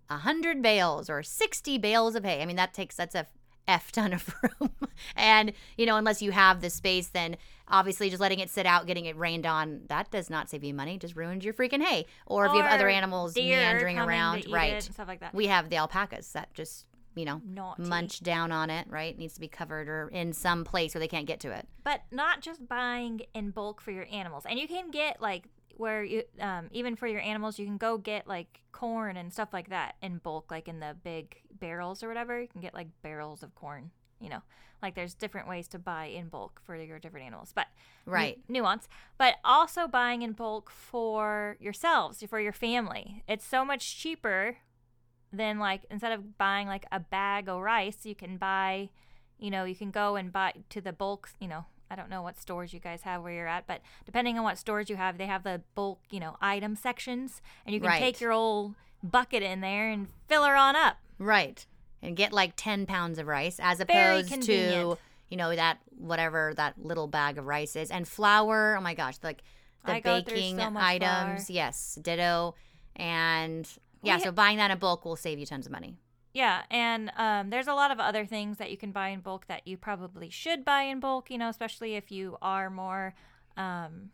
a 0.10 0.18
hundred 0.18 0.62
bales 0.62 1.10
or 1.10 1.24
sixty 1.24 1.78
bales 1.78 2.16
of 2.16 2.24
hay. 2.24 2.42
I 2.42 2.46
mean 2.46 2.56
that 2.58 2.74
takes 2.74 2.96
that's 2.96 3.16
a 3.16 3.28
f 3.68 3.92
ton 3.92 4.14
of 4.14 4.34
room. 4.42 4.72
and 5.16 5.54
you 5.78 5.86
know 5.86 5.96
unless 5.98 6.22
you 6.22 6.32
have 6.32 6.62
the 6.62 6.70
space, 6.70 7.08
then 7.08 7.38
obviously 7.68 8.10
just 8.10 8.20
letting 8.22 8.40
it 8.40 8.50
sit 8.50 8.66
out, 8.66 8.86
getting 8.86 9.06
it 9.06 9.18
rained 9.18 9.46
on, 9.46 9.82
that 9.88 10.12
does 10.12 10.30
not 10.30 10.50
save 10.50 10.64
you 10.64 10.74
money. 10.74 10.98
Just 10.98 11.16
ruins 11.16 11.46
your 11.46 11.54
freaking 11.54 11.82
hay. 11.82 12.06
Or, 12.26 12.46
if 12.46 12.54
you 12.54 12.62
have 12.62 12.72
other 12.74 12.90
animals 12.90 13.36
meandering 13.36 13.98
around, 13.98 14.46
right? 14.52 14.84
stuff 14.84 15.08
like 15.08 15.22
that. 15.22 15.34
We 15.34 15.48
have 15.48 15.70
the 15.70 15.78
alpacas 15.78 16.34
that 16.34 16.54
just 16.54 16.86
you 17.16 17.24
know 17.26 17.42
Naughty. 17.46 17.84
munch 17.84 18.22
down 18.22 18.52
on 18.52 18.70
it. 18.70 18.86
Right, 18.90 19.18
needs 19.18 19.36
to 19.36 19.40
be 19.40 19.48
covered 19.48 19.88
or 19.88 20.10
in 20.10 20.34
some 20.34 20.64
place 20.66 20.94
where 20.94 21.00
they 21.00 21.08
can't 21.08 21.26
get 21.26 21.40
to 21.42 21.52
it. 21.52 21.68
but 21.84 22.02
not 22.12 22.42
just 22.42 22.68
buying 22.68 23.22
in 23.34 23.52
bulk 23.52 23.80
for 23.82 23.92
your 23.92 24.08
animals 24.12 24.46
and 24.48 24.60
you 24.60 24.68
can 24.68 24.92
get 24.92 25.22
like 25.22 25.46
where 25.76 26.04
you 26.04 26.24
um, 26.40 26.68
even 26.72 26.96
for 26.96 27.08
your 27.08 27.22
animals 27.22 27.60
you 27.60 27.66
can 27.66 27.78
go 27.78 27.98
get 27.98 28.28
like 28.28 28.62
corn 28.72 29.18
and 29.18 29.32
stuff 29.32 29.50
like 29.54 29.70
that 29.70 29.96
in 30.02 30.18
bulk 30.18 30.52
like 30.52 30.68
in 30.68 30.80
the 30.80 30.96
big 31.04 31.36
barrels 31.60 32.04
or 32.04 32.08
whatever. 32.08 32.40
You 32.42 32.48
can 32.48 32.62
get 32.62 32.74
like 32.74 32.88
barrels 33.02 33.44
of 33.44 33.56
corn 33.56 33.92
you 34.20 34.30
know? 34.30 34.42
Like 34.82 34.96
there's 34.96 35.14
different 35.14 35.48
ways 35.48 35.68
to 35.70 35.80
buy 35.80 36.06
in 36.06 36.28
bulk 36.30 36.62
for 36.66 36.76
your 36.76 37.00
different 37.00 37.26
animals 37.26 37.52
but 37.54 37.68
Right. 38.06 38.40
nuance. 38.48 38.88
But 39.18 39.36
also 39.44 39.88
buying 39.88 40.22
in 40.22 40.34
bulk 40.34 40.70
for 40.70 41.58
yourselves 41.60 42.24
for 42.30 42.40
your 42.40 42.54
family. 42.54 43.24
It's 43.28 43.46
so 43.46 43.64
much 43.66 43.98
cheaper 43.98 44.58
than 45.32 45.58
like 45.60 45.82
instead 45.90 46.12
of 46.12 46.38
buying 46.38 46.68
like 46.68 46.86
a 46.92 47.00
bag 47.00 47.50
of 47.50 47.60
rice 47.60 48.06
you 48.06 48.14
can 48.16 48.38
buy 48.38 48.90
you 49.40 49.50
know 49.50 49.64
you 49.64 49.76
can 49.76 49.90
go 49.90 50.16
and 50.16 50.32
buy 50.32 50.54
to 50.70 50.80
the 50.80 50.94
bulk 50.94 51.30
you 51.40 51.48
know 51.48 51.66
i 51.92 51.96
don't 51.96 52.10
know 52.10 52.22
what 52.22 52.38
stores 52.40 52.74
you 52.74 52.80
guys 52.80 53.02
have 53.04 53.22
where 53.24 53.34
you're 53.34 53.48
at 53.48 53.66
but 53.68 53.82
depending 54.06 54.38
on 54.38 54.44
what 54.44 54.58
stores 54.58 54.90
you 54.90 54.96
have 54.96 55.18
they 55.18 55.26
have 55.28 55.44
the 55.44 55.62
bulk 55.76 56.00
you 56.10 56.20
know 56.20 56.36
item 56.42 56.76
sections 56.76 57.42
and 57.66 57.74
you 57.74 57.80
can 57.82 57.90
Right. 57.90 58.00
take 58.00 58.20
your 58.22 58.32
old 58.32 58.76
bucket 59.04 59.44
in 59.44 59.62
there 59.62 59.90
and 59.90 60.08
fill 60.28 60.44
her 60.46 60.56
on 60.56 60.76
up 60.76 60.98
Right. 61.20 61.66
And 62.02 62.18
get 62.18 62.34
like 62.34 62.54
10 62.58 62.86
pounds 62.86 63.18
of 63.18 63.28
rice 63.28 63.60
as 63.62 63.80
opposed 63.80 64.42
to, 64.42 64.98
you 65.30 65.38
know, 65.38 65.56
that 65.56 65.78
whatever 65.98 66.54
that 66.58 66.74
little 66.78 67.08
bag 67.08 67.38
of 67.38 67.46
rice 67.46 67.78
is. 67.78 67.90
And 67.92 68.06
flour, 68.06 68.76
oh 68.78 68.82
my 68.82 68.94
gosh, 68.94 69.16
like 69.24 69.42
the 69.86 69.94
I 69.94 70.02
baking 70.02 70.58
so 70.58 70.64
items. 70.76 71.46
flour. 71.46 71.56
Yes, 71.56 71.98
ditto. 72.02 72.56
And 72.98 73.70
yeah, 74.02 74.18
We- 74.18 74.24
so 74.24 74.32
buying 74.34 74.58
that 74.58 74.72
in 74.72 74.80
bulk 74.80 75.06
will 75.06 75.16
save 75.16 75.40
you 75.40 75.46
tons 75.46 75.66
of 75.66 75.72
money. 75.72 75.96
Yeah, 76.34 76.64
and 76.72 77.12
um, 77.16 77.52
there's 77.52 77.68
a 77.68 77.76
lot 77.76 77.92
of 77.92 78.00
other 78.00 78.26
things 78.26 78.58
that 78.58 78.72
you 78.72 78.78
can 78.78 78.92
buy 78.92 79.10
in 79.10 79.20
bulk 79.20 79.46
that 79.48 79.68
you 79.68 79.78
probably 79.78 80.32
should 80.32 80.66
buy 80.66 80.82
in 80.82 81.00
bulk, 81.00 81.30
you 81.30 81.38
know, 81.38 81.50
especially 81.50 81.94
if 81.96 82.12
you 82.12 82.38
are 82.42 82.72
more 82.72 83.14
um, 83.56 84.10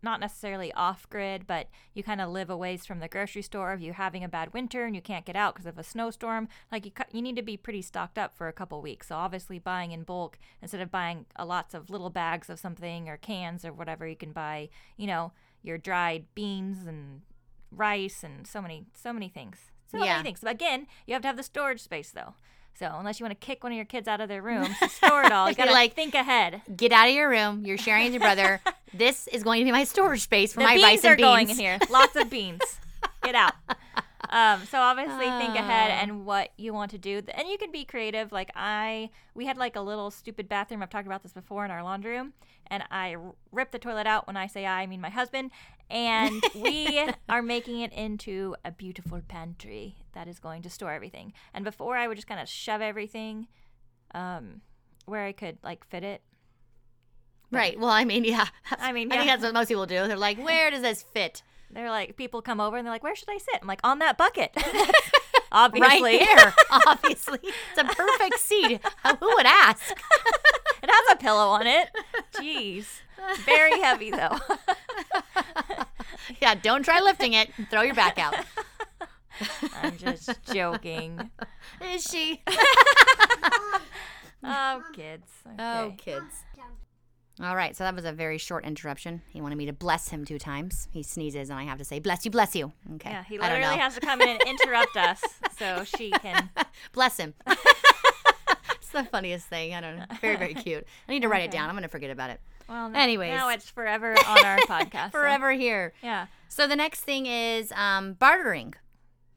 not 0.00 0.20
necessarily 0.20 0.72
off 0.74 1.08
grid, 1.10 1.44
but 1.46 1.68
you 1.92 2.04
kind 2.04 2.20
of 2.20 2.30
live 2.30 2.50
a 2.50 2.56
ways 2.56 2.86
from 2.86 3.00
the 3.00 3.08
grocery 3.08 3.42
store. 3.42 3.72
If 3.72 3.80
you're 3.80 3.94
having 3.94 4.22
a 4.22 4.28
bad 4.28 4.54
winter 4.54 4.84
and 4.84 4.94
you 4.94 5.02
can't 5.02 5.24
get 5.24 5.34
out 5.34 5.54
because 5.54 5.66
of 5.66 5.76
a 5.76 5.82
snowstorm, 5.82 6.46
like 6.70 6.84
you, 6.84 6.92
you 7.10 7.20
need 7.22 7.36
to 7.36 7.42
be 7.42 7.56
pretty 7.56 7.82
stocked 7.82 8.16
up 8.16 8.36
for 8.36 8.46
a 8.46 8.52
couple 8.52 8.80
weeks. 8.80 9.08
So 9.08 9.16
obviously, 9.16 9.58
buying 9.58 9.90
in 9.90 10.04
bulk 10.04 10.38
instead 10.62 10.80
of 10.80 10.92
buying 10.92 11.26
lots 11.42 11.74
of 11.74 11.90
little 11.90 12.10
bags 12.10 12.48
of 12.48 12.60
something 12.60 13.08
or 13.08 13.16
cans 13.16 13.64
or 13.64 13.72
whatever, 13.72 14.06
you 14.06 14.16
can 14.16 14.30
buy, 14.30 14.68
you 14.96 15.08
know, 15.08 15.32
your 15.62 15.78
dried 15.78 16.26
beans 16.36 16.86
and 16.86 17.22
rice 17.72 18.22
and 18.22 18.46
so 18.46 18.62
many 18.62 18.84
so 18.94 19.12
many 19.12 19.28
things. 19.28 19.72
So 19.98 20.04
Yeah. 20.04 20.12
many 20.14 20.24
things. 20.24 20.40
But 20.42 20.50
again, 20.52 20.86
you 21.06 21.14
have 21.14 21.22
to 21.22 21.28
have 21.28 21.36
the 21.36 21.42
storage 21.42 21.80
space 21.80 22.10
though. 22.10 22.34
So 22.78 22.92
unless 22.98 23.20
you 23.20 23.24
want 23.24 23.38
to 23.40 23.46
kick 23.46 23.62
one 23.62 23.70
of 23.72 23.76
your 23.76 23.84
kids 23.84 24.08
out 24.08 24.20
of 24.20 24.28
their 24.28 24.42
room 24.50 24.66
to 24.80 24.88
store 24.88 25.22
it 25.24 25.32
all, 25.32 25.48
you 25.48 25.54
gotta 25.54 25.70
like, 25.72 25.94
think 25.94 26.14
ahead. 26.14 26.62
Get 26.76 26.90
out 26.92 27.08
of 27.08 27.14
your 27.14 27.28
room. 27.28 27.64
You're 27.64 27.78
sharing 27.78 28.04
with 28.04 28.14
your 28.14 28.20
brother. 28.20 28.60
this 28.94 29.28
is 29.28 29.42
going 29.44 29.60
to 29.60 29.64
be 29.64 29.70
my 29.72 29.84
storage 29.84 30.22
space 30.22 30.52
for 30.52 30.60
the 30.60 30.64
my 30.66 30.74
beans 30.74 30.82
rice 30.84 31.04
are 31.04 31.16
beans. 31.16 31.24
going 31.24 31.50
in 31.50 31.56
here. 31.58 31.78
Lots 31.90 32.16
of 32.16 32.28
beans. 32.30 32.60
Get 33.22 33.34
out. 33.36 33.52
Um, 34.30 34.64
so 34.66 34.78
obviously 34.78 35.26
think 35.26 35.54
ahead 35.54 35.90
Ah. 35.90 36.00
and 36.02 36.24
what 36.24 36.50
you 36.56 36.72
want 36.72 36.90
to 36.92 36.98
do, 36.98 37.22
and 37.34 37.48
you 37.48 37.58
can 37.58 37.70
be 37.70 37.84
creative. 37.84 38.32
Like 38.32 38.50
I, 38.54 39.10
we 39.34 39.46
had 39.46 39.56
like 39.56 39.76
a 39.76 39.80
little 39.80 40.10
stupid 40.10 40.48
bathroom. 40.48 40.82
I've 40.82 40.90
talked 40.90 41.06
about 41.06 41.22
this 41.22 41.32
before 41.32 41.64
in 41.64 41.70
our 41.70 41.82
laundry 41.82 42.12
room, 42.12 42.32
and 42.66 42.82
I 42.90 43.16
ripped 43.52 43.72
the 43.72 43.78
toilet 43.78 44.06
out. 44.06 44.26
When 44.26 44.36
I 44.36 44.46
say 44.46 44.66
I, 44.66 44.82
I 44.82 44.86
mean 44.86 45.00
my 45.00 45.10
husband, 45.10 45.50
and 45.90 46.42
we 46.54 47.06
are 47.28 47.42
making 47.42 47.80
it 47.80 47.92
into 47.92 48.56
a 48.64 48.70
beautiful 48.70 49.20
pantry 49.26 49.96
that 50.14 50.28
is 50.28 50.38
going 50.38 50.62
to 50.62 50.70
store 50.70 50.92
everything. 50.92 51.32
And 51.52 51.64
before 51.64 51.96
I 51.96 52.08
would 52.08 52.16
just 52.16 52.26
kind 52.28 52.40
of 52.40 52.48
shove 52.48 52.80
everything, 52.80 53.48
um, 54.14 54.60
where 55.06 55.24
I 55.24 55.32
could 55.32 55.58
like 55.62 55.84
fit 55.86 56.02
it. 56.04 56.22
Right. 57.50 57.78
Well, 57.78 57.90
I 57.90 58.04
mean, 58.04 58.24
yeah. 58.24 58.48
I 58.70 58.92
mean, 58.92 59.12
I 59.12 59.16
think 59.16 59.28
that's 59.28 59.42
what 59.42 59.54
most 59.54 59.68
people 59.68 59.86
do. 59.86 60.06
They're 60.08 60.16
like, 60.16 60.42
where 60.42 60.70
does 60.70 60.82
this 60.82 61.02
fit? 61.02 61.42
They're 61.74 61.90
like, 61.90 62.16
people 62.16 62.40
come 62.40 62.60
over 62.60 62.76
and 62.76 62.86
they're 62.86 62.92
like, 62.94 63.02
where 63.02 63.16
should 63.16 63.28
I 63.28 63.38
sit? 63.38 63.58
I'm 63.60 63.66
like, 63.66 63.80
on 63.84 63.98
that 63.98 64.16
bucket. 64.16 64.52
Obviously. 65.52 66.18
Right 66.18 66.26
there. 66.36 66.54
Obviously. 66.86 67.38
It's 67.42 67.78
a 67.78 67.84
perfect 67.84 68.38
seat. 68.38 68.80
Who 69.20 69.26
would 69.34 69.46
ask? 69.46 69.82
It 70.82 70.90
has 70.92 71.14
a 71.14 71.16
pillow 71.16 71.48
on 71.48 71.66
it. 71.66 71.88
Jeez. 72.34 72.84
Very 73.46 73.80
heavy, 73.80 74.10
though. 74.10 74.36
Yeah, 76.42 76.56
don't 76.56 76.82
try 76.82 77.00
lifting 77.00 77.32
it. 77.32 77.48
Throw 77.70 77.80
your 77.80 77.94
back 77.94 78.18
out. 78.18 78.34
I'm 79.82 79.96
just 79.96 80.30
joking. 80.52 81.30
Is 81.80 82.02
she? 82.04 82.42
Oh, 84.42 84.82
kids. 84.92 85.30
Oh, 85.58 85.84
Okay. 85.84 85.96
kids. 85.96 86.34
All 87.42 87.56
right, 87.56 87.74
so 87.74 87.82
that 87.82 87.96
was 87.96 88.04
a 88.04 88.12
very 88.12 88.38
short 88.38 88.64
interruption. 88.64 89.20
He 89.30 89.40
wanted 89.40 89.56
me 89.58 89.66
to 89.66 89.72
bless 89.72 90.08
him 90.10 90.24
two 90.24 90.38
times. 90.38 90.86
He 90.92 91.02
sneezes, 91.02 91.50
and 91.50 91.58
I 91.58 91.64
have 91.64 91.78
to 91.78 91.84
say, 91.84 91.98
"Bless 91.98 92.24
you, 92.24 92.30
bless 92.30 92.54
you." 92.54 92.72
Okay. 92.94 93.10
Yeah, 93.10 93.24
he 93.24 93.38
literally 93.38 93.76
has 93.76 93.94
to 93.96 94.00
come 94.00 94.20
in 94.20 94.28
and 94.28 94.40
interrupt 94.42 94.96
us 94.96 95.20
so 95.58 95.82
she 95.82 96.10
can. 96.12 96.50
bless 96.92 97.16
him. 97.16 97.34
it's 97.46 98.90
the 98.92 99.02
funniest 99.04 99.46
thing. 99.48 99.74
I 99.74 99.80
don't 99.80 99.96
know. 99.96 100.04
Very, 100.20 100.36
very 100.36 100.54
cute. 100.54 100.86
I 101.08 101.12
need 101.12 101.22
to 101.22 101.28
write 101.28 101.42
it 101.42 101.50
down. 101.50 101.68
I'm 101.68 101.74
gonna 101.74 101.88
forget 101.88 102.10
about 102.10 102.30
it. 102.30 102.40
Well, 102.68 102.92
Anyways. 102.94 103.30
now 103.32 103.48
it's 103.50 103.68
forever 103.68 104.12
on 104.12 104.44
our 104.44 104.58
podcast. 104.58 105.06
so- 105.06 105.18
Forever 105.18 105.52
here. 105.52 105.92
Yeah. 106.02 106.26
So 106.48 106.66
the 106.68 106.76
next 106.76 107.00
thing 107.00 107.26
is 107.26 107.72
um, 107.72 108.12
bartering, 108.14 108.74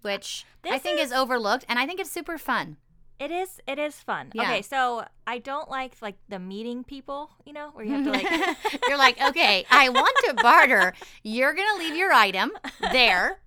which 0.04 0.46
I 0.63 0.77
think 0.77 1.00
is, 1.00 1.08
is- 1.08 1.13
overlooked, 1.18 1.66
and 1.68 1.80
I 1.80 1.86
think 1.88 2.00
it's 2.00 2.12
super 2.12 2.38
fun. 2.38 2.77
It 3.20 3.32
is. 3.32 3.60
It 3.68 3.80
is 3.80 3.96
fun. 3.96 4.32
Yeah. 4.34 4.44
Okay, 4.44 4.62
so 4.62 5.06
I 5.26 5.40
don't 5.40 5.70
like 5.70 5.96
like 6.02 6.18
the 6.30 6.40
meeting 6.40 6.84
people. 6.84 7.32
You 7.46 7.54
know, 7.54 7.70
where 7.74 7.84
you 7.84 7.94
have 7.94 8.04
to 8.04 8.12
like. 8.12 8.82
You're 8.88 8.98
like, 8.98 9.20
okay, 9.30 9.66
I 9.72 9.90
want 9.90 10.16
to 10.26 10.34
barter. 10.36 10.94
You're 11.24 11.54
gonna 11.54 11.80
leave 11.80 11.96
your 11.96 12.14
item 12.14 12.52
there, 12.92 13.40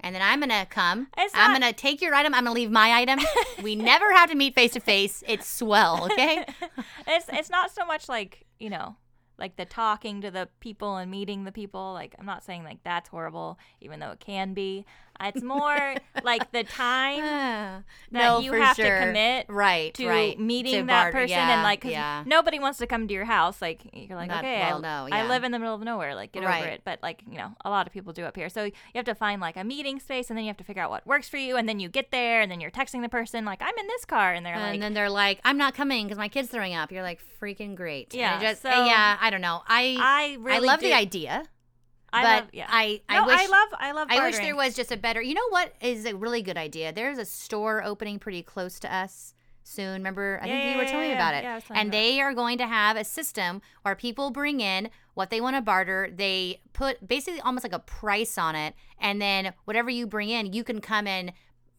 and 0.00 0.14
then 0.14 0.22
I'm 0.22 0.40
gonna 0.40 0.66
come. 0.68 1.06
It's 1.16 1.32
I'm 1.36 1.52
not- 1.52 1.60
gonna 1.60 1.72
take 1.72 2.02
your 2.02 2.14
item. 2.14 2.34
I'm 2.34 2.44
gonna 2.44 2.54
leave 2.54 2.70
my 2.72 2.92
item. 2.92 3.20
we 3.62 3.76
never 3.76 4.12
have 4.12 4.28
to 4.30 4.34
meet 4.36 4.54
face 4.54 4.72
to 4.72 4.80
face. 4.80 5.22
It's 5.28 5.48
swell, 5.48 6.04
okay? 6.10 6.44
it's 7.06 7.26
it's 7.28 7.50
not 7.50 7.70
so 7.70 7.84
much 7.84 8.08
like 8.08 8.44
you 8.58 8.70
know 8.70 8.96
like 9.38 9.56
the 9.56 9.64
talking 9.64 10.20
to 10.20 10.30
the 10.30 10.48
people 10.60 10.96
and 10.96 11.10
meeting 11.10 11.44
the 11.44 11.50
people 11.50 11.92
like 11.94 12.14
i'm 12.18 12.26
not 12.26 12.44
saying 12.44 12.62
like 12.62 12.78
that's 12.84 13.08
horrible 13.08 13.58
even 13.80 13.98
though 13.98 14.10
it 14.10 14.20
can 14.20 14.52
be 14.54 14.84
it's 15.24 15.42
more 15.42 15.94
like 16.24 16.50
the 16.52 16.64
time 16.64 17.20
ah, 17.22 17.82
that 17.82 17.84
that 18.12 18.42
you 18.42 18.52
have 18.52 18.76
to 18.76 18.82
commit 19.06 19.46
right 19.48 19.94
to 19.94 20.06
right 20.08 20.38
meeting 20.38 20.72
to 20.80 20.86
that 20.86 21.04
barter. 21.04 21.12
person 21.12 21.30
Yeah, 21.30 21.54
and 21.54 21.62
like 21.62 21.80
'cause 21.82 21.92
yeah. 21.92 22.22
nobody 22.26 22.58
wants 22.58 22.78
to 22.78 22.86
come 22.86 23.08
to 23.08 23.14
your 23.14 23.24
house 23.24 23.60
like 23.62 23.82
you're 23.92 24.16
like 24.16 24.28
Not- 24.28 24.44
okay 24.44 24.60
well, 24.60 24.78
I, 24.78 24.80
no, 25.10 25.16
I 25.16 25.26
live 25.28 25.44
in 25.44 25.52
the 25.52 25.58
middle 25.58 25.74
of 25.74 25.80
nowhere 25.82 26.14
like 26.14 26.32
get 26.32 26.44
over 26.44 26.66
it 26.66 26.82
but 26.84 26.98
like 27.02 27.22
you 27.30 27.38
know 27.38 27.52
a 27.64 27.70
lot 27.70 27.86
of 27.86 27.92
people 27.92 28.12
do 28.12 28.24
up 28.24 28.36
here 28.36 28.48
so 28.48 28.64
you 28.64 28.72
have 28.94 29.04
to 29.06 29.14
find 29.14 29.40
like 29.40 29.56
a 29.56 29.64
meeting 29.64 29.98
space 30.00 30.30
and 30.30 30.36
then 30.36 30.44
you 30.44 30.48
have 30.50 30.56
to 30.58 30.64
figure 30.64 30.82
out 30.82 30.90
what 30.90 31.06
works 31.06 31.28
for 31.28 31.36
you 31.38 31.56
and 31.56 31.68
then 31.68 31.80
you 31.80 31.88
get 31.88 32.10
there 32.10 32.40
and 32.40 32.50
then 32.50 32.60
you're 32.60 32.70
texting 32.70 33.02
the 33.02 33.08
person 33.08 33.44
like 33.44 33.60
i'm 33.62 33.74
in 33.78 33.86
this 33.86 34.04
car 34.04 34.32
and 34.32 34.44
they're 34.46 34.54
and 34.54 34.62
like 34.62 34.80
then 34.80 34.94
they're 34.94 35.10
like, 35.10 35.40
"I'm 35.44 35.56
not 35.58 35.74
coming 35.74 36.06
because 36.06 36.18
my 36.18 36.28
kid's 36.28 36.48
throwing 36.48 36.74
up." 36.74 36.90
You're 36.90 37.02
like, 37.02 37.20
"Freaking 37.40 37.74
great!" 37.76 38.12
And 38.12 38.20
Yeah, 38.20 38.40
just, 38.40 38.62
so- 38.62 38.68
yeah. 38.68 39.16
I 39.20 39.30
don't 39.30 39.40
know. 39.40 39.62
I 39.66 39.96
i 40.00 40.36
really 40.40 40.56
I 40.56 40.70
love 40.72 40.80
do- 40.80 40.86
the 40.86 40.94
idea, 40.94 41.44
I 42.12 42.22
but 42.22 42.42
love, 42.42 42.50
yeah 42.52 42.66
I 42.68 43.00
I 43.08 43.20
no, 43.20 43.26
wish 43.26 43.40
I 43.40 43.46
love 43.46 43.68
I 43.78 43.92
love 43.92 44.08
I 44.10 44.20
wish 44.26 44.38
there 44.38 44.56
was 44.56 44.74
just 44.74 44.92
a 44.92 44.96
better. 44.96 45.22
You 45.22 45.34
know 45.34 45.48
what 45.50 45.72
is 45.80 46.04
a 46.04 46.14
really 46.14 46.42
good 46.42 46.56
idea? 46.56 46.92
There's 46.92 47.18
a 47.18 47.24
store 47.24 47.82
opening 47.82 48.18
pretty 48.18 48.42
close 48.42 48.78
to 48.80 48.94
us 48.94 49.34
soon. 49.64 49.94
Remember, 49.94 50.40
I 50.42 50.46
Yeah, 50.46 50.52
think 50.60 50.72
you 50.72 50.76
were 50.76 50.82
yeah, 50.82 50.90
telling 50.90 51.06
me 51.06 51.10
yeah, 51.10 51.14
about 51.14 51.34
it. 51.34 51.44
yeah, 51.44 51.60
and 51.70 51.88
about 51.88 51.92
they 51.92 52.20
are 52.20 52.34
going 52.34 52.58
to 52.58 52.66
have 52.66 52.96
a 52.96 53.04
system 53.04 53.62
where 53.82 53.94
people 53.94 54.30
bring 54.30 54.60
in 54.60 54.90
what 55.14 55.30
they 55.30 55.40
want 55.40 55.56
to 55.56 55.62
barter. 55.62 56.10
They 56.14 56.60
put 56.72 57.06
basically 57.06 57.40
almost 57.40 57.64
like 57.64 57.72
a 57.72 57.78
price 57.78 58.36
on 58.36 58.56
it, 58.56 58.74
and 58.98 59.20
then 59.22 59.54
whatever 59.64 59.88
you 59.90 60.06
bring 60.06 60.28
in, 60.30 60.52
you 60.52 60.64
can 60.64 60.80
come 60.80 61.06
in. 61.06 61.32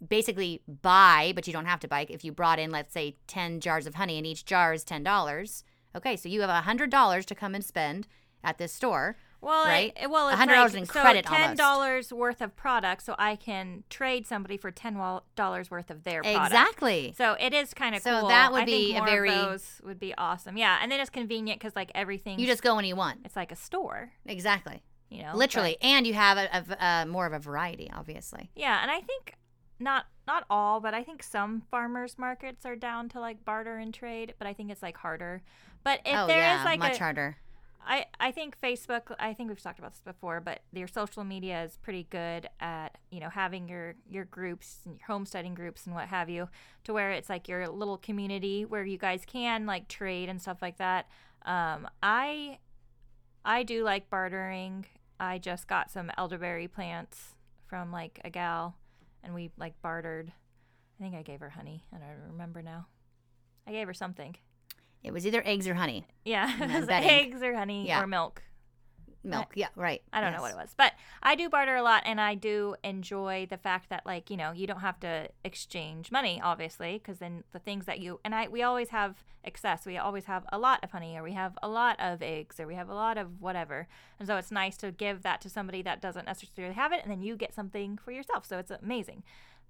Basically, 0.06 0.62
buy, 0.68 1.32
but 1.34 1.48
you 1.48 1.54
don't 1.54 1.66
have 1.66 1.80
to 1.80 1.88
buy. 1.88 2.06
If 2.10 2.26
you 2.26 2.34
brought 2.34 2.60
in, 2.60 2.72
let's 2.72 2.94
say, 2.94 3.16
10 3.28 3.62
jars 3.62 3.88
of 3.88 3.96
honey 3.96 4.18
and 4.18 4.28
each 4.28 4.44
jar 4.44 4.74
is 4.74 4.84
$10, 4.84 5.64
okay, 5.96 6.18
so 6.18 6.28
you 6.28 6.42
have 6.42 6.50
$100 6.66 7.26
to 7.26 7.36
come 7.36 7.56
and 7.56 7.64
spend 7.64 8.08
at 8.44 8.58
this 8.58 8.74
store. 8.74 9.16
Well, 9.44 9.66
right? 9.66 9.92
it- 10.02 10.10
well, 10.10 10.30
it's 10.30 10.38
$100 10.40 10.48
like, 10.48 10.74
in 10.76 10.86
so 10.86 11.22
ten 11.22 11.56
dollars 11.56 12.14
worth 12.14 12.42
of 12.42 12.56
product, 12.56 13.04
so 13.04 13.16
I 13.20 13.36
can 13.36 13.84
trade 13.90 14.26
somebody 14.26 14.58
for 14.58 14.72
ten 14.72 14.96
dollars 15.36 15.70
worth 15.70 15.90
of 15.90 16.04
their 16.04 16.22
product. 16.22 16.46
Exactly. 16.46 17.14
So 17.18 17.36
it 17.40 17.54
is 17.54 17.74
kind 17.74 17.94
of 17.96 18.02
So 18.02 18.22
cool. 18.22 18.30
that 18.30 18.52
would 18.52 18.64
I 18.64 18.66
think 18.66 18.88
be 18.88 18.96
a 18.96 19.00
more 19.00 19.06
very- 19.08 19.30
those 19.30 19.82
would 19.84 20.00
be 20.00 20.14
awesome. 20.18 20.56
Yeah, 20.58 20.80
and 20.82 20.92
then 20.92 21.00
it's 21.00 21.10
convenient 21.10 21.60
because 21.60 21.76
like 21.76 21.92
everything 21.94 22.40
You 22.40 22.48
just 22.48 22.64
go 22.64 22.76
when 22.76 22.86
you 22.86 22.96
want. 22.96 23.20
it's 23.26 23.36
like 23.36 23.52
a 23.52 23.56
store, 23.56 24.12
Exactly. 24.26 24.82
you 25.10 25.24
know, 25.24 25.36
Literally, 25.36 25.78
but- 25.82 25.88
and 25.88 26.08
you 26.08 26.14
have 26.14 26.38
a 26.38 26.84
uh, 26.86 27.06
more 27.06 27.26
of 27.26 27.34
a 27.34 27.40
variety, 27.40 27.92
obviously. 27.94 28.50
yeah, 28.56 28.82
and 28.82 28.90
I 28.90 29.02
think 29.02 29.36
not 29.80 30.06
not 30.26 30.46
all, 30.50 30.80
but 30.80 30.94
I 30.94 31.04
think 31.04 31.22
some 31.22 31.64
farmers 31.70 32.18
markets 32.18 32.66
are 32.66 32.78
down 32.78 33.10
to 33.10 33.20
like 33.20 33.44
barter 33.44 33.76
and 33.78 33.94
trade, 33.94 34.36
but 34.40 34.48
I 34.48 34.54
think 34.54 34.72
it's 34.72 34.82
like 34.82 34.96
harder. 34.96 35.42
But 35.84 36.00
if 36.06 36.16
oh 36.18 36.28
there 36.28 36.38
is 36.38 36.60
yeah, 36.60 36.64
like 36.64 36.80
much 36.80 36.96
a, 36.96 37.00
harder. 37.00 37.38
I, 37.86 38.06
I 38.20 38.32
think 38.32 38.60
Facebook 38.60 39.14
I 39.20 39.34
think 39.34 39.50
we've 39.50 39.62
talked 39.62 39.80
about 39.80 39.92
this 39.92 40.02
before, 40.02 40.40
but 40.40 40.62
your 40.72 40.88
social 40.88 41.24
media 41.24 41.64
is 41.64 41.78
pretty 41.78 42.08
good 42.10 42.48
at, 42.60 42.98
you 43.12 43.20
know, 43.20 43.30
having 43.30 43.68
your 43.68 43.96
your 44.10 44.26
groups 44.26 44.80
and 44.86 44.96
your 44.98 45.06
homesteading 45.08 45.54
groups 45.54 45.86
and 45.86 45.94
what 45.94 46.08
have 46.08 46.30
you, 46.30 46.50
to 46.86 46.94
where 46.94 47.12
it's 47.12 47.30
like 47.30 47.48
your 47.48 47.68
little 47.68 47.98
community 47.98 48.66
where 48.66 48.86
you 48.86 48.98
guys 48.98 49.24
can 49.26 49.66
like 49.66 49.88
trade 49.88 50.30
and 50.30 50.42
stuff 50.42 50.58
like 50.62 50.78
that. 50.78 51.08
Um 51.46 51.88
I 52.02 52.60
I 53.46 53.64
do 53.64 53.84
like 53.84 54.10
bartering. 54.10 54.86
I 55.20 55.38
just 55.38 55.68
got 55.68 55.92
some 55.92 56.12
elderberry 56.18 56.68
plants 56.68 57.36
from 57.68 57.92
like 57.92 58.20
a 58.24 58.30
gal 58.30 58.78
and 59.24 59.34
we 59.34 59.52
like 59.58 59.82
bartered. 59.82 60.32
I 61.00 61.04
think 61.04 61.16
I 61.16 61.22
gave 61.22 61.40
her 61.40 61.50
honey. 61.50 61.84
I 61.94 61.98
don't 61.98 62.32
remember 62.32 62.62
now. 62.62 62.88
I 63.68 63.72
gave 63.72 63.88
her 63.88 63.94
something. 63.94 64.36
It 65.04 65.12
was 65.12 65.28
either 65.28 65.42
eggs 65.46 65.68
or 65.68 65.74
honey, 65.74 66.06
Yeah, 66.26 66.50
I'm 66.60 66.72
it 66.72 66.80
was 66.82 66.90
eggs 66.90 67.42
or 67.44 67.54
honey 67.56 67.88
Yeah. 67.88 68.02
or 68.02 68.08
milk. 68.08 68.42
milk. 69.24 69.54
yeah, 69.56 69.68
right. 69.76 70.02
I 70.12 70.22
don't 70.22 70.34
know 70.34 70.42
what 70.42 70.52
it 70.52 70.58
was, 70.58 70.74
but 70.78 70.94
I 71.22 71.36
do 71.36 71.50
barter 71.50 71.76
a 71.76 71.84
lot, 71.84 72.04
and 72.06 72.20
I 72.22 72.36
do 72.36 72.76
enjoy 72.84 73.48
the 73.50 73.58
fact 73.58 73.90
that 73.90 74.06
like 74.06 74.30
you 74.30 74.38
know 74.38 74.52
you 74.52 74.68
don't 74.68 74.80
have 74.82 75.00
to 75.02 75.30
exchange 75.44 76.12
money, 76.12 76.40
obviously, 76.44 76.94
because 76.98 77.20
then 77.20 77.44
the 77.52 77.60
things 77.60 77.86
that 77.86 78.00
you 78.00 78.20
and 78.26 78.34
I 78.36 78.48
we 78.48 78.64
always 78.64 78.90
have 78.90 79.24
excess. 79.46 79.86
We 79.86 79.98
always 79.98 80.26
have 80.26 80.46
a 80.54 80.58
lot 80.58 80.82
of 80.84 80.92
honey, 80.92 81.18
or 81.18 81.24
we 81.24 81.34
have 81.34 81.58
a 81.62 81.68
lot 81.68 81.98
of 82.00 82.22
eggs, 82.22 82.60
or 82.60 82.68
we 82.68 82.76
have 82.76 82.90
a 82.90 82.94
lot 82.96 83.18
of 83.18 83.42
whatever, 83.42 83.88
and 84.20 84.28
so 84.28 84.38
it's 84.38 84.52
nice 84.52 84.78
to 84.78 84.92
give 84.92 85.22
that 85.24 85.42
to 85.42 85.50
somebody 85.50 85.82
that 85.82 86.02
doesn't 86.02 86.26
necessarily 86.26 86.76
have 86.76 86.94
it, 86.94 87.02
and 87.04 87.12
then 87.12 87.22
you 87.22 87.36
get 87.36 87.54
something 87.54 87.98
for 87.98 88.12
yourself. 88.12 88.46
So 88.46 88.58
it's 88.58 88.72
amazing. 88.72 89.24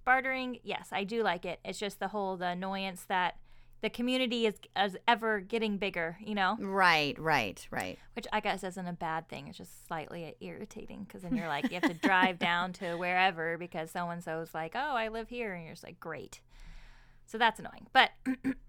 Bartering, 0.05 0.59
yes, 0.63 0.89
I 0.91 1.03
do 1.05 1.23
like 1.23 1.45
it. 1.45 1.59
It's 1.63 1.79
just 1.79 1.99
the 1.99 2.09
whole 2.09 2.37
the 2.37 2.47
annoyance 2.47 3.05
that 3.07 3.37
the 3.83 3.89
community 3.89 4.47
is, 4.47 4.55
is 4.81 4.95
ever 5.09 5.41
getting 5.41 5.77
bigger, 5.77 6.17
you 6.25 6.33
know 6.33 6.55
Right, 6.59 7.19
right, 7.19 7.67
right. 7.69 7.99
which 8.15 8.25
I 8.31 8.39
guess 8.39 8.63
isn't 8.63 8.87
a 8.87 8.93
bad 8.93 9.27
thing. 9.27 9.49
It's 9.49 9.57
just 9.57 9.85
slightly 9.85 10.35
irritating 10.39 11.03
because 11.03 11.21
then 11.21 11.35
you're 11.35 11.49
like, 11.49 11.65
you 11.65 11.79
have 11.81 11.91
to 11.91 12.07
drive 12.07 12.39
down 12.39 12.71
to 12.73 12.95
wherever 12.95 13.57
because 13.57 13.91
so 13.91 14.09
and 14.09 14.23
so's 14.23 14.53
like, 14.53 14.71
oh, 14.73 14.95
I 14.95 15.09
live 15.09 15.27
here. 15.27 15.53
And 15.53 15.65
you're 15.65 15.73
just 15.73 15.83
like, 15.83 15.99
great. 15.99 16.39
So 17.25 17.37
that's 17.37 17.59
annoying. 17.59 17.87
But 17.91 18.11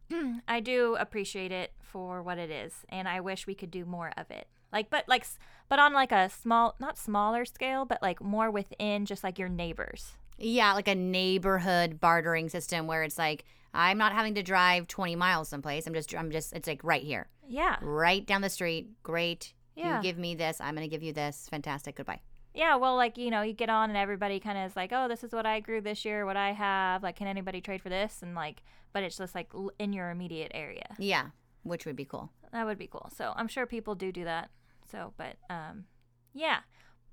I 0.49 0.59
do 0.59 0.97
appreciate 0.99 1.53
it 1.53 1.73
for 1.81 2.21
what 2.21 2.39
it 2.39 2.51
is. 2.51 2.73
And 2.89 3.07
I 3.07 3.21
wish 3.21 3.47
we 3.47 3.55
could 3.55 3.71
do 3.71 3.85
more 3.85 4.13
of 4.17 4.31
it. 4.33 4.49
Like, 4.73 4.91
but 4.91 5.09
like, 5.09 5.25
but 5.69 5.79
on 5.79 5.93
like 5.93 6.11
a 6.11 6.29
small, 6.29 6.75
not 6.81 6.99
smaller 6.99 7.45
scale, 7.45 7.85
but 7.85 8.03
like 8.03 8.21
more 8.21 8.51
within 8.51 9.07
just 9.07 9.23
like 9.23 9.39
your 9.39 9.49
neighbors. 9.49 10.15
Yeah, 10.39 10.73
like 10.73 10.89
a 10.89 10.97
neighborhood 10.97 12.01
bartering 12.01 12.49
system 12.49 12.89
where 12.89 13.05
it's 13.05 13.17
like 13.17 13.45
I'm 13.75 13.99
not 13.99 14.13
having 14.13 14.35
to 14.37 14.43
drive 14.43 14.87
20 14.87 15.17
miles 15.17 15.49
someplace. 15.49 15.87
I'm 15.87 15.95
just 15.95 16.15
I'm 16.15 16.31
just 16.31 16.53
it's 16.53 16.69
like 16.69 16.83
right 16.85 17.03
here. 17.03 17.29
Yeah. 17.47 17.77
Right 17.83 18.25
down 18.25 18.41
the 18.41 18.49
street. 18.49 19.03
Great. 19.03 19.53
Yeah. 19.77 19.97
You 19.97 20.03
give 20.03 20.19
me 20.19 20.35
this, 20.35 20.61
I'm 20.61 20.75
going 20.75 20.89
to 20.89 20.95
give 20.95 21.03
you 21.03 21.13
this. 21.13 21.49
Fantastic. 21.51 21.97
Goodbye. 21.97 22.21
Yeah, 22.55 22.77
well, 22.77 22.95
like, 22.95 23.19
you 23.19 23.31
know, 23.31 23.43
you 23.43 23.53
get 23.53 23.69
on 23.69 23.91
and 23.91 23.97
everybody 23.97 24.39
kind 24.39 24.57
of 24.57 24.71
is 24.71 24.77
like, 24.77 24.93
oh, 24.93 25.09
this 25.09 25.25
is 25.25 25.33
what 25.33 25.45
I 25.45 25.59
grew 25.59 25.81
this 25.81 26.05
year, 26.05 26.25
what 26.25 26.37
I 26.37 26.53
have. 26.53 27.03
Like, 27.03 27.17
can 27.17 27.27
anybody 27.27 27.61
trade 27.61 27.83
for 27.83 27.89
this? 27.89 28.21
And 28.23 28.37
like, 28.37 28.63
but 28.93 29.03
it's 29.03 29.19
just 29.19 29.35
like 29.35 29.51
in 29.81 29.93
your 29.93 30.11
immediate 30.11 30.53
area. 30.55 30.95
Yeah, 30.99 31.31
which 31.65 31.85
would 31.85 31.97
be 31.97 32.05
cool. 32.05 32.31
That 32.53 32.65
would 32.65 32.79
be 32.79 32.87
cool. 32.87 33.11
So 33.17 33.33
I'm 33.35 33.49
sure 33.49 33.67
people 33.67 33.97
do 33.97 34.13
do 34.13 34.23
that. 34.25 34.51
So, 34.89 35.13
but 35.17 35.37
um, 35.51 35.87
yeah, 36.33 36.61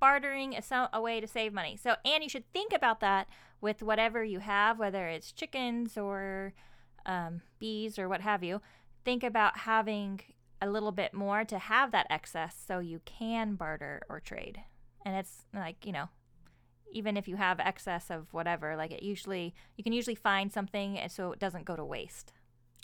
bartering 0.01 0.51
is 0.53 0.65
so, 0.65 0.87
a 0.91 0.99
way 0.99 1.21
to 1.21 1.27
save 1.27 1.53
money. 1.53 1.77
So, 1.81 1.95
and 2.03 2.21
you 2.21 2.29
should 2.29 2.51
think 2.51 2.73
about 2.73 2.99
that 2.99 3.27
with 3.61 3.81
whatever 3.81 4.23
you 4.23 4.39
have, 4.39 4.77
whether 4.77 5.07
it's 5.07 5.31
chickens 5.31 5.97
or 5.97 6.53
um, 7.05 7.41
bees 7.59 7.97
or 7.97 8.09
what 8.09 8.19
have 8.19 8.43
you. 8.43 8.61
Think 9.05 9.23
about 9.23 9.59
having 9.59 10.19
a 10.61 10.69
little 10.69 10.91
bit 10.91 11.13
more 11.13 11.45
to 11.45 11.57
have 11.57 11.91
that 11.91 12.07
excess 12.09 12.61
so 12.67 12.79
you 12.79 12.99
can 13.05 13.55
barter 13.55 14.01
or 14.09 14.19
trade. 14.19 14.59
And 15.05 15.15
it's 15.15 15.45
like, 15.53 15.85
you 15.85 15.91
know, 15.91 16.09
even 16.91 17.15
if 17.15 17.27
you 17.27 17.37
have 17.37 17.59
excess 17.59 18.11
of 18.11 18.33
whatever, 18.33 18.75
like 18.75 18.91
it 18.91 19.03
usually, 19.03 19.53
you 19.77 19.83
can 19.83 19.93
usually 19.93 20.15
find 20.15 20.51
something 20.51 20.99
so 21.07 21.31
it 21.31 21.39
doesn't 21.39 21.65
go 21.65 21.75
to 21.75 21.85
waste. 21.85 22.33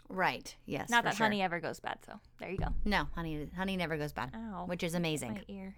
Right. 0.09 0.55
Yes. 0.65 0.89
Not 0.89 1.03
that 1.03 1.15
sure. 1.15 1.25
honey 1.25 1.41
ever 1.41 1.59
goes 1.59 1.79
bad. 1.79 1.99
So 2.05 2.13
there 2.39 2.49
you 2.49 2.57
go. 2.57 2.67
No, 2.85 3.07
honey 3.13 3.49
honey 3.55 3.75
never 3.75 3.97
goes 3.97 4.13
bad, 4.13 4.31
Ow. 4.33 4.63
which 4.65 4.83
is 4.83 4.93
amazing. 4.93 5.33
my 5.33 5.43
ear. 5.49 5.75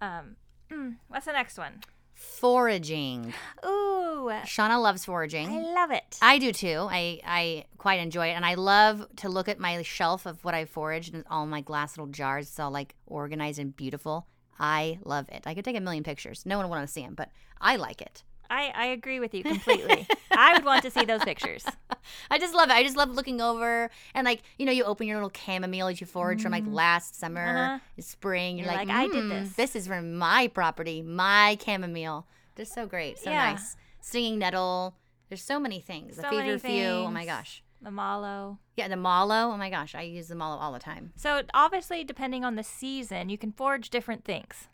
Um, 0.00 0.36
mm, 0.72 0.96
what's 1.08 1.26
the 1.26 1.32
next 1.32 1.58
one? 1.58 1.80
Foraging. 2.14 3.34
Ooh, 3.64 4.30
Shauna 4.44 4.80
loves 4.80 5.04
foraging. 5.04 5.48
I 5.48 5.60
love 5.60 5.90
it. 5.90 6.18
I 6.22 6.38
do 6.38 6.52
too. 6.52 6.86
I, 6.88 7.20
I 7.24 7.64
quite 7.78 8.00
enjoy 8.00 8.28
it. 8.28 8.32
And 8.32 8.46
I 8.46 8.54
love 8.54 9.06
to 9.16 9.28
look 9.28 9.48
at 9.48 9.58
my 9.58 9.82
shelf 9.82 10.26
of 10.26 10.44
what 10.44 10.54
I 10.54 10.64
foraged 10.64 11.14
and 11.14 11.24
all 11.30 11.46
my 11.46 11.60
glass 11.60 11.96
little 11.96 12.12
jars. 12.12 12.48
It's 12.48 12.60
all 12.60 12.70
like 12.70 12.94
organized 13.06 13.58
and 13.58 13.76
beautiful. 13.76 14.26
I 14.58 14.98
love 15.04 15.28
it. 15.30 15.42
I 15.46 15.54
could 15.54 15.64
take 15.64 15.76
a 15.76 15.80
million 15.80 16.04
pictures. 16.04 16.44
No 16.46 16.58
one 16.58 16.68
would 16.68 16.74
want 16.76 16.86
to 16.86 16.92
see 16.92 17.02
them, 17.02 17.14
but 17.14 17.30
I 17.60 17.76
like 17.76 18.00
it. 18.00 18.22
I, 18.52 18.70
I 18.74 18.86
agree 18.86 19.18
with 19.18 19.32
you 19.34 19.42
completely. 19.42 20.06
I 20.30 20.52
would 20.54 20.64
want 20.64 20.82
to 20.82 20.90
see 20.90 21.06
those 21.06 21.22
pictures. 21.22 21.64
I 22.30 22.38
just 22.38 22.54
love 22.54 22.68
it. 22.68 22.74
I 22.74 22.82
just 22.82 22.96
love 22.98 23.08
looking 23.10 23.40
over 23.40 23.90
and 24.14 24.26
like, 24.26 24.42
you 24.58 24.66
know, 24.66 24.72
you 24.72 24.84
open 24.84 25.06
your 25.06 25.16
little 25.16 25.32
chamomile 25.34 25.86
that 25.86 26.00
you 26.02 26.06
foraged 26.06 26.42
from 26.42 26.52
like 26.52 26.66
last 26.66 27.18
summer, 27.18 27.46
Uh-huh. 27.46 27.78
spring. 28.00 28.58
You're, 28.58 28.66
You're 28.66 28.76
like, 28.76 28.88
like, 28.88 28.96
"I 28.96 29.08
did 29.08 29.24
"Mm, 29.24 29.28
this." 29.30 29.52
This 29.54 29.74
is 29.76 29.86
from 29.86 30.18
my 30.18 30.48
property, 30.48 31.00
my 31.00 31.56
chamomile. 31.64 32.26
Just 32.54 32.74
so 32.74 32.84
great. 32.86 33.18
So 33.18 33.30
Yeah. 33.30 33.52
nice. 33.52 33.74
Stinging 34.02 34.38
nettle. 34.38 34.96
There's 35.30 35.42
so 35.42 35.58
many 35.58 35.80
things. 35.80 36.16
The 36.16 36.22
So 36.22 36.30
many 36.36 36.58
feverfew. 36.58 37.06
Oh 37.06 37.10
my 37.10 37.24
gosh. 37.24 37.62
The 37.80 37.90
mallow. 37.90 38.58
Yeah, 38.76 38.88
the 38.88 38.96
mallow. 38.96 39.50
Oh 39.52 39.56
my 39.56 39.70
gosh, 39.70 39.94
I 39.94 40.02
use 40.02 40.28
the 40.28 40.34
mallow 40.34 40.58
all 40.58 40.72
the 40.72 40.78
time. 40.78 41.12
So 41.16 41.42
obviously, 41.54 42.04
depending 42.04 42.44
on 42.44 42.56
the 42.56 42.62
season, 42.62 43.30
you 43.30 43.38
can 43.38 43.50
forage 43.50 43.88
different 43.88 44.24
things. 44.24 44.68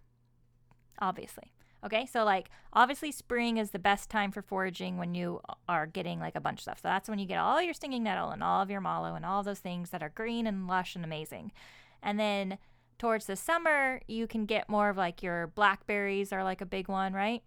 Obviously. 1.00 1.52
Okay, 1.84 2.06
so 2.06 2.24
like 2.24 2.50
obviously 2.72 3.12
spring 3.12 3.56
is 3.56 3.70
the 3.70 3.78
best 3.78 4.10
time 4.10 4.32
for 4.32 4.42
foraging 4.42 4.98
when 4.98 5.14
you 5.14 5.40
are 5.68 5.86
getting 5.86 6.18
like 6.18 6.34
a 6.34 6.40
bunch 6.40 6.58
of 6.58 6.62
stuff. 6.62 6.80
So 6.82 6.88
that's 6.88 7.08
when 7.08 7.18
you 7.18 7.26
get 7.26 7.38
all 7.38 7.62
your 7.62 7.74
stinging 7.74 8.02
nettle 8.02 8.30
and 8.30 8.42
all 8.42 8.62
of 8.62 8.70
your 8.70 8.80
mallow 8.80 9.14
and 9.14 9.24
all 9.24 9.42
those 9.42 9.60
things 9.60 9.90
that 9.90 10.02
are 10.02 10.08
green 10.08 10.46
and 10.46 10.66
lush 10.66 10.96
and 10.96 11.04
amazing. 11.04 11.52
And 12.02 12.18
then 12.18 12.58
towards 12.98 13.26
the 13.26 13.36
summer, 13.36 14.00
you 14.08 14.26
can 14.26 14.44
get 14.44 14.68
more 14.68 14.88
of 14.88 14.96
like 14.96 15.22
your 15.22 15.46
blackberries 15.48 16.32
are 16.32 16.42
like 16.42 16.60
a 16.60 16.66
big 16.66 16.88
one, 16.88 17.12
right? 17.12 17.42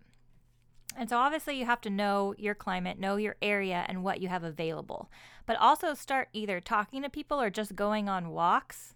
And 0.95 1.09
so 1.09 1.17
obviously 1.17 1.57
you 1.57 1.65
have 1.65 1.81
to 1.81 1.89
know 1.89 2.33
your 2.37 2.55
climate, 2.55 2.99
know 2.99 3.15
your 3.15 3.35
area 3.41 3.85
and 3.87 4.03
what 4.03 4.21
you 4.21 4.27
have 4.29 4.43
available. 4.43 5.09
But 5.45 5.57
also 5.57 5.93
start 5.93 6.29
either 6.33 6.59
talking 6.59 7.01
to 7.01 7.09
people 7.09 7.41
or 7.41 7.49
just 7.49 7.75
going 7.75 8.07
on 8.07 8.29
walks 8.29 8.95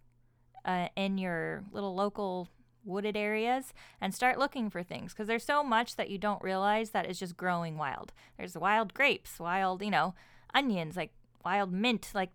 uh, 0.66 0.88
in 0.96 1.18
your 1.18 1.64
little 1.72 1.96
local 1.96 2.50
wooded 2.86 3.18
areas 3.18 3.74
and 4.00 4.14
start 4.14 4.38
looking 4.40 4.70
for 4.70 4.84
things 4.84 5.14
because 5.14 5.28
there's 5.28 5.44
so 5.44 5.64
much 5.64 5.96
that 5.96 6.10
you 6.10 6.18
don't 6.18 6.44
realize 6.44 6.92
that 6.92 7.10
is 7.10 7.20
just 7.20 7.38
growing 7.38 7.78
wild. 7.78 8.14
There's 8.38 8.58
wild 8.58 8.94
grapes, 8.94 9.40
wild, 9.40 9.82
you 9.82 9.92
know, 9.92 10.14
onions, 10.54 10.96
like 10.96 11.12
wild 11.44 11.72
mint, 11.72 12.12
like 12.14 12.32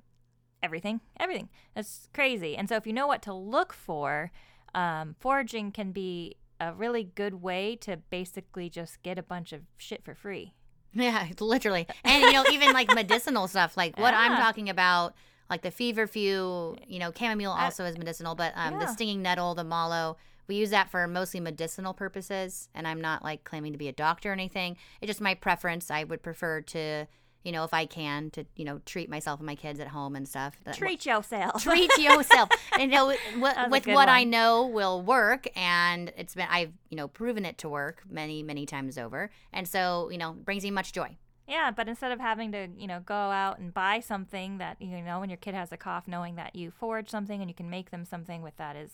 everything, 0.63 1.01
everything. 1.19 1.49
It's 1.75 2.09
crazy. 2.13 2.57
And 2.57 2.69
so 2.69 2.77
if 2.77 2.87
you 2.87 2.93
know 2.93 3.07
what 3.07 3.23
to 3.23 3.33
look 3.33 3.73
for, 3.73 4.31
um, 4.75 5.17
foraging 5.19 5.73
can 5.73 5.93
be 5.93 6.37
a 6.61 6.75
really 6.75 7.05
good 7.05 7.43
way 7.43 7.77
to 7.77 7.97
basically 7.97 8.69
just 8.69 9.03
get 9.03 9.19
a 9.19 9.23
bunch 9.23 9.53
of 9.53 9.63
shit 9.79 10.05
for 10.05 10.15
free. 10.15 10.55
Yeah, 10.93 11.29
literally. 11.41 11.87
And 12.05 12.23
you 12.23 12.33
know, 12.33 12.45
even 12.51 12.73
like 12.73 12.89
medicinal 12.95 13.49
stuff, 13.49 13.77
like 13.77 13.99
what 13.99 14.15
I'm 14.15 14.37
talking 14.37 14.69
about, 14.69 15.15
like 15.49 15.63
the 15.63 15.71
feverfew, 15.71 16.77
you 16.87 16.99
know, 16.99 17.13
chamomile 17.17 17.51
also 17.51 17.85
is 17.85 17.97
medicinal, 17.97 18.35
but 18.35 18.53
um, 18.57 18.79
the 18.79 18.87
stinging 18.87 19.23
nettle, 19.23 19.55
the 19.55 19.65
mallow, 19.65 20.17
we 20.51 20.57
use 20.57 20.71
that 20.71 20.91
for 20.91 21.07
mostly 21.07 21.39
medicinal 21.39 21.95
purposes. 21.95 22.69
And 22.75 22.89
I'm 22.89 23.01
not 23.01 23.23
like 23.23 23.45
claiming 23.45 23.71
to 23.71 23.79
be 23.79 23.87
a 23.87 23.93
doctor 23.93 24.31
or 24.31 24.33
anything. 24.33 24.77
It's 25.01 25.09
just 25.09 25.21
my 25.21 25.35
preference. 25.35 25.93
I 25.93 26.03
would 26.03 26.25
prefer 26.25 26.61
to, 26.61 27.07
you 27.45 27.53
know, 27.53 27.63
if 27.63 27.73
I 27.73 27.87
can, 27.87 28.31
to 28.31 28.45
you 28.57 28.65
know, 28.65 28.81
treat 28.85 29.09
myself 29.09 29.39
and 29.39 29.47
my 29.47 29.55
kids 29.55 29.79
at 29.79 29.87
home 29.87 30.17
and 30.17 30.27
stuff. 30.27 30.57
Treat 30.73 31.07
yourself. 31.07 31.63
treat 31.71 31.97
yourself 31.99 32.49
and 32.73 32.91
you 32.91 32.99
know 32.99 33.07
with 33.71 33.85
good 33.85 33.95
what 33.95 34.09
i 34.09 34.25
know 34.25 34.67
will 34.67 35.03
work 35.03 35.47
and 35.55 36.13
it's 36.17 36.35
been 36.35 36.49
i've 36.51 36.73
you 36.89 36.97
know 36.97 37.07
proven 37.07 37.45
it 37.45 37.57
to 37.59 37.69
work 37.69 38.03
many 38.09 38.43
many 38.43 38.67
times 38.67 38.99
over 38.99 39.31
and 39.53 39.69
so 39.69 40.09
you 40.11 40.19
know 40.19 40.33
brings 40.33 40.65
me 40.65 40.71
much 40.71 40.93
joy 40.93 41.17
Yeah, 41.47 41.71
but 41.71 41.89
instead 41.89 42.13
of 42.13 42.21
having 42.21 42.53
to, 42.53 42.69
you 42.77 42.87
know, 42.87 43.01
go 43.01 43.15
out 43.15 43.59
and 43.59 43.75
buy 43.75 43.99
something 44.01 44.59
that, 44.59 44.81
you 44.81 45.03
know, 45.03 45.19
when 45.21 45.31
your 45.31 45.37
kid 45.37 45.55
has 45.55 45.73
a 45.73 45.77
cough, 45.77 46.07
knowing 46.07 46.37
that 46.37 46.55
you 46.55 46.71
forage 46.71 47.11
something 47.11 47.41
and 47.41 47.51
you 47.51 47.55
can 47.55 47.69
make 47.69 47.91
them 47.91 48.05
something 48.05 48.41
with 48.41 48.57
that 48.57 48.77
is 48.77 48.93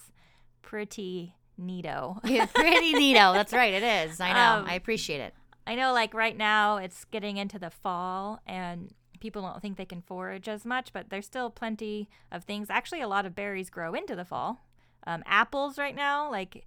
pretty 0.62 1.34
neato. 1.60 2.18
Yeah, 2.24 2.46
pretty 2.46 2.94
neato. 2.94 3.32
That's 3.32 3.52
right. 3.52 3.74
It 3.74 3.82
is. 3.82 4.20
I 4.20 4.32
know. 4.32 4.62
Um, 4.62 4.66
I 4.68 4.74
appreciate 4.74 5.20
it. 5.20 5.34
I 5.66 5.74
know, 5.74 5.92
like 5.92 6.14
right 6.14 6.36
now, 6.36 6.76
it's 6.76 7.04
getting 7.04 7.38
into 7.38 7.58
the 7.58 7.70
fall, 7.70 8.40
and 8.46 8.92
people 9.18 9.42
don't 9.42 9.60
think 9.60 9.76
they 9.76 9.84
can 9.84 10.00
forage 10.00 10.48
as 10.48 10.64
much, 10.64 10.92
but 10.92 11.10
there's 11.10 11.26
still 11.26 11.50
plenty 11.50 12.08
of 12.30 12.44
things. 12.44 12.70
Actually, 12.70 13.00
a 13.00 13.08
lot 13.08 13.26
of 13.26 13.34
berries 13.34 13.70
grow 13.70 13.92
into 13.94 14.14
the 14.14 14.24
fall. 14.24 14.64
Um, 15.06 15.22
apples 15.26 15.78
right 15.78 15.94
now, 15.94 16.30
like, 16.30 16.66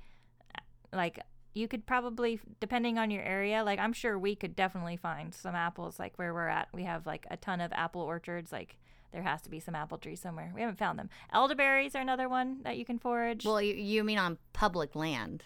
like 0.92 1.20
you 1.54 1.68
could 1.68 1.86
probably, 1.86 2.40
depending 2.60 2.98
on 2.98 3.12
your 3.12 3.24
area, 3.24 3.64
like 3.64 3.80
I'm 3.80 3.94
sure 3.94 4.18
we 4.18 4.36
could 4.36 4.56
definitely 4.56 4.98
find 4.98 5.34
some 5.34 5.56
apples. 5.56 6.00
Like 6.00 6.18
where 6.18 6.34
we're 6.34 6.48
at, 6.48 6.70
we 6.74 6.84
have 6.84 7.06
like 7.06 7.26
a 7.30 7.38
ton 7.38 7.62
of 7.62 7.72
apple 7.74 8.02
orchards. 8.02 8.52
Like 8.52 8.78
there 9.12 9.24
has 9.24 9.42
to 9.44 9.50
be 9.50 9.60
some 9.60 9.76
apple 9.76 9.98
trees 9.98 10.20
somewhere. 10.20 10.52
We 10.54 10.62
haven't 10.62 10.78
found 10.78 11.00
them. 11.00 11.10
Elderberries 11.34 11.96
are 11.96 12.02
another 12.02 12.30
one 12.30 12.60
that 12.64 12.78
you 12.78 12.86
can 12.86 13.00
forage. 13.00 13.46
Well, 13.46 13.62
you, 13.62 13.74
you 13.74 14.04
mean 14.04 14.18
on 14.18 14.38
public 14.54 14.96
land? 14.96 15.44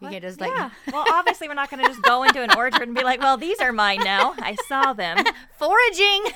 You 0.00 0.08
can 0.10 0.22
just 0.22 0.40
like 0.40 0.52
yeah. 0.52 0.70
well, 0.92 1.04
obviously, 1.10 1.48
we're 1.48 1.54
not 1.54 1.70
going 1.70 1.82
to 1.82 1.88
just 1.88 2.02
go 2.02 2.22
into 2.22 2.40
an 2.40 2.56
orchard 2.56 2.82
and 2.82 2.94
be 2.94 3.02
like, 3.02 3.20
"Well, 3.20 3.36
these 3.36 3.58
are 3.60 3.72
mine 3.72 3.98
now. 4.04 4.32
I 4.38 4.54
saw 4.68 4.92
them." 4.92 5.16
foraging. 5.58 6.24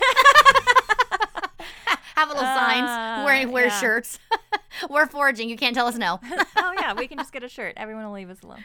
Have 2.16 2.28
a 2.28 2.32
little 2.32 2.42
signs. 2.42 2.88
Uh, 2.88 3.22
Wear 3.24 3.48
wear 3.48 3.66
yeah. 3.66 3.80
shirts. 3.80 4.18
We're 4.90 5.06
foraging. 5.06 5.48
You 5.48 5.56
can't 5.56 5.74
tell 5.74 5.86
us 5.86 5.96
no. 5.96 6.18
oh 6.56 6.74
yeah, 6.78 6.92
we 6.94 7.06
can 7.06 7.18
just 7.18 7.32
get 7.32 7.44
a 7.44 7.48
shirt. 7.48 7.74
Everyone 7.76 8.04
will 8.04 8.12
leave 8.12 8.30
us 8.30 8.42
alone. 8.42 8.64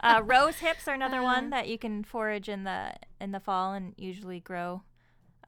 Uh, 0.00 0.20
rose 0.24 0.56
hips 0.56 0.88
are 0.88 0.94
another 0.94 1.22
one 1.22 1.50
that 1.50 1.68
you 1.68 1.78
can 1.78 2.02
forage 2.02 2.48
in 2.48 2.64
the 2.64 2.92
in 3.20 3.30
the 3.30 3.40
fall 3.40 3.72
and 3.72 3.94
usually 3.96 4.40
grow 4.40 4.82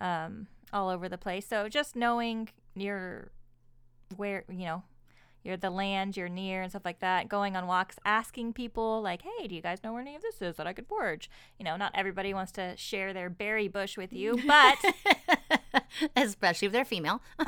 um, 0.00 0.46
all 0.72 0.88
over 0.88 1.08
the 1.08 1.18
place. 1.18 1.46
So 1.46 1.68
just 1.68 1.96
knowing 1.96 2.48
your 2.74 3.30
where 4.16 4.44
you 4.48 4.64
know 4.64 4.82
you're 5.42 5.56
the 5.56 5.70
land 5.70 6.16
you're 6.16 6.28
near 6.28 6.62
and 6.62 6.70
stuff 6.70 6.84
like 6.84 7.00
that. 7.00 7.28
Going 7.28 7.56
on 7.56 7.66
walks, 7.66 7.96
asking 8.04 8.52
people 8.52 9.00
like, 9.02 9.22
"Hey, 9.22 9.46
do 9.46 9.54
you 9.54 9.62
guys 9.62 9.82
know 9.84 9.92
where 9.92 10.02
any 10.02 10.16
of 10.16 10.22
this 10.22 10.42
is 10.42 10.56
that 10.56 10.66
I 10.66 10.72
could 10.72 10.86
forage?" 10.86 11.30
You 11.58 11.64
know, 11.64 11.76
not 11.76 11.92
everybody 11.94 12.34
wants 12.34 12.52
to 12.52 12.76
share 12.76 13.12
their 13.12 13.30
berry 13.30 13.68
bush 13.68 13.96
with 13.96 14.12
you, 14.12 14.40
but 14.46 14.76
Especially 16.16 16.66
if 16.66 16.72
they're 16.72 16.84
female. 16.84 17.22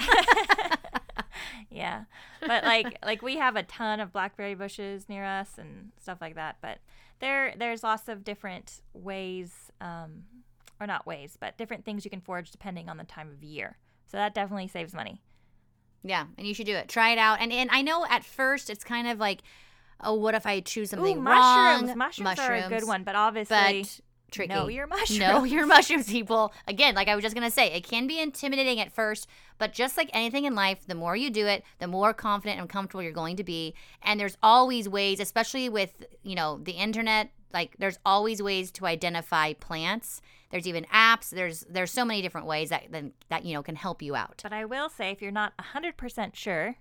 yeah 1.71 2.05
but 2.41 2.65
like 2.65 2.99
like 3.05 3.23
we 3.23 3.37
have 3.37 3.57
a 3.57 3.63
ton 3.63 4.01
of 4.01 4.13
blackberry 4.13 4.55
bushes 4.55 5.09
near 5.09 5.25
us 5.25 5.51
and 5.59 5.91
stuff 6.01 6.19
like 6.21 6.35
that 6.35 6.57
but 6.61 6.79
there 7.21 7.55
there's 7.59 7.83
lots 7.83 8.09
of 8.09 8.25
different 8.25 8.81
ways 8.93 9.71
um 9.81 10.25
or 10.81 10.87
not 10.87 11.07
ways 11.07 11.37
but 11.41 11.57
different 11.59 11.85
things 11.85 12.05
you 12.05 12.11
can 12.11 12.21
forage 12.21 12.51
depending 12.51 12.89
on 12.89 12.97
the 12.97 13.05
time 13.05 13.31
of 13.31 13.43
year 13.43 13.77
so 14.07 14.17
that 14.17 14.35
definitely 14.35 14.69
saves 14.69 14.95
money 14.95 15.21
Yeah, 16.03 16.27
and 16.39 16.47
you 16.47 16.55
should 16.55 16.67
do 16.67 16.77
it. 16.77 16.89
Try 16.89 17.11
it 17.11 17.19
out. 17.19 17.41
And 17.41 17.53
and 17.53 17.69
I 17.73 17.83
know 17.83 18.07
at 18.09 18.25
first 18.25 18.71
it's 18.71 18.85
kind 18.85 19.09
of 19.09 19.19
like, 19.19 19.43
oh, 20.01 20.15
what 20.15 20.35
if 20.35 20.47
I 20.47 20.61
choose 20.61 20.91
something 20.91 21.19
Ooh, 21.19 21.21
wrong? 21.21 21.87
mushrooms. 21.87 21.97
mushrooms 21.97 22.39
are 22.39 22.55
a 22.55 22.69
good 22.69 22.87
one 22.87 23.03
but 23.03 23.17
obviously 23.17 23.83
but 23.83 24.01
tricky. 24.31 24.49
know 24.55 24.69
your 24.69 24.87
mushrooms 24.87 25.19
Know 25.19 25.45
your 25.45 25.67
mushrooms, 25.67 26.07
people. 26.07 26.53
Again, 26.69 26.95
like 26.95 27.09
I 27.09 27.15
was 27.17 27.23
just 27.25 27.35
gonna 27.35 27.51
say, 27.51 27.73
it 27.73 27.83
can 27.83 28.07
be 28.07 28.21
intimidating 28.21 28.79
at 28.81 28.93
first, 28.93 29.27
but 29.59 29.73
just 29.73 29.97
like 29.97 30.09
anything 30.13 30.45
in 30.45 30.55
life, 30.55 30.87
the 30.87 30.95
more 30.95 31.17
you 31.17 31.31
do 31.31 31.47
it, 31.47 31.65
the 31.81 31.89
more 31.89 32.15
confident 32.15 32.61
and 32.61 32.69
comfortable 32.69 33.03
you're 33.03 33.13
going 33.13 33.37
to 33.37 33.45
be. 33.45 33.75
And 34.03 34.21
there's 34.21 34.37
always 34.43 34.89
ways, 34.89 35.19
especially 35.21 35.69
with 35.69 36.05
you 36.23 36.37
know 36.37 36.61
the 36.63 36.73
internet. 36.73 37.31
Like 37.53 37.75
there's 37.79 37.99
always 38.07 38.41
ways 38.43 38.71
to 38.73 38.87
identify 38.87 39.53
plants. 39.55 40.21
There's 40.51 40.67
even 40.67 40.85
apps. 40.93 41.31
There's 41.31 41.61
there's 41.69 41.91
so 41.91 42.05
many 42.05 42.23
different 42.23 42.47
ways 42.47 42.71
that 42.71 42.85
then 42.91 43.13
that 43.29 43.45
you 43.45 43.55
know 43.55 43.63
can 43.63 43.77
help 43.77 44.01
you 44.03 44.15
out. 44.17 44.41
but 44.43 44.53
i 44.53 44.65
will 44.65 44.89
say 44.89 45.11
if 45.11 45.21
you're 45.23 45.31
not 45.31 45.53
100% 45.59 46.35
sure 46.35 46.77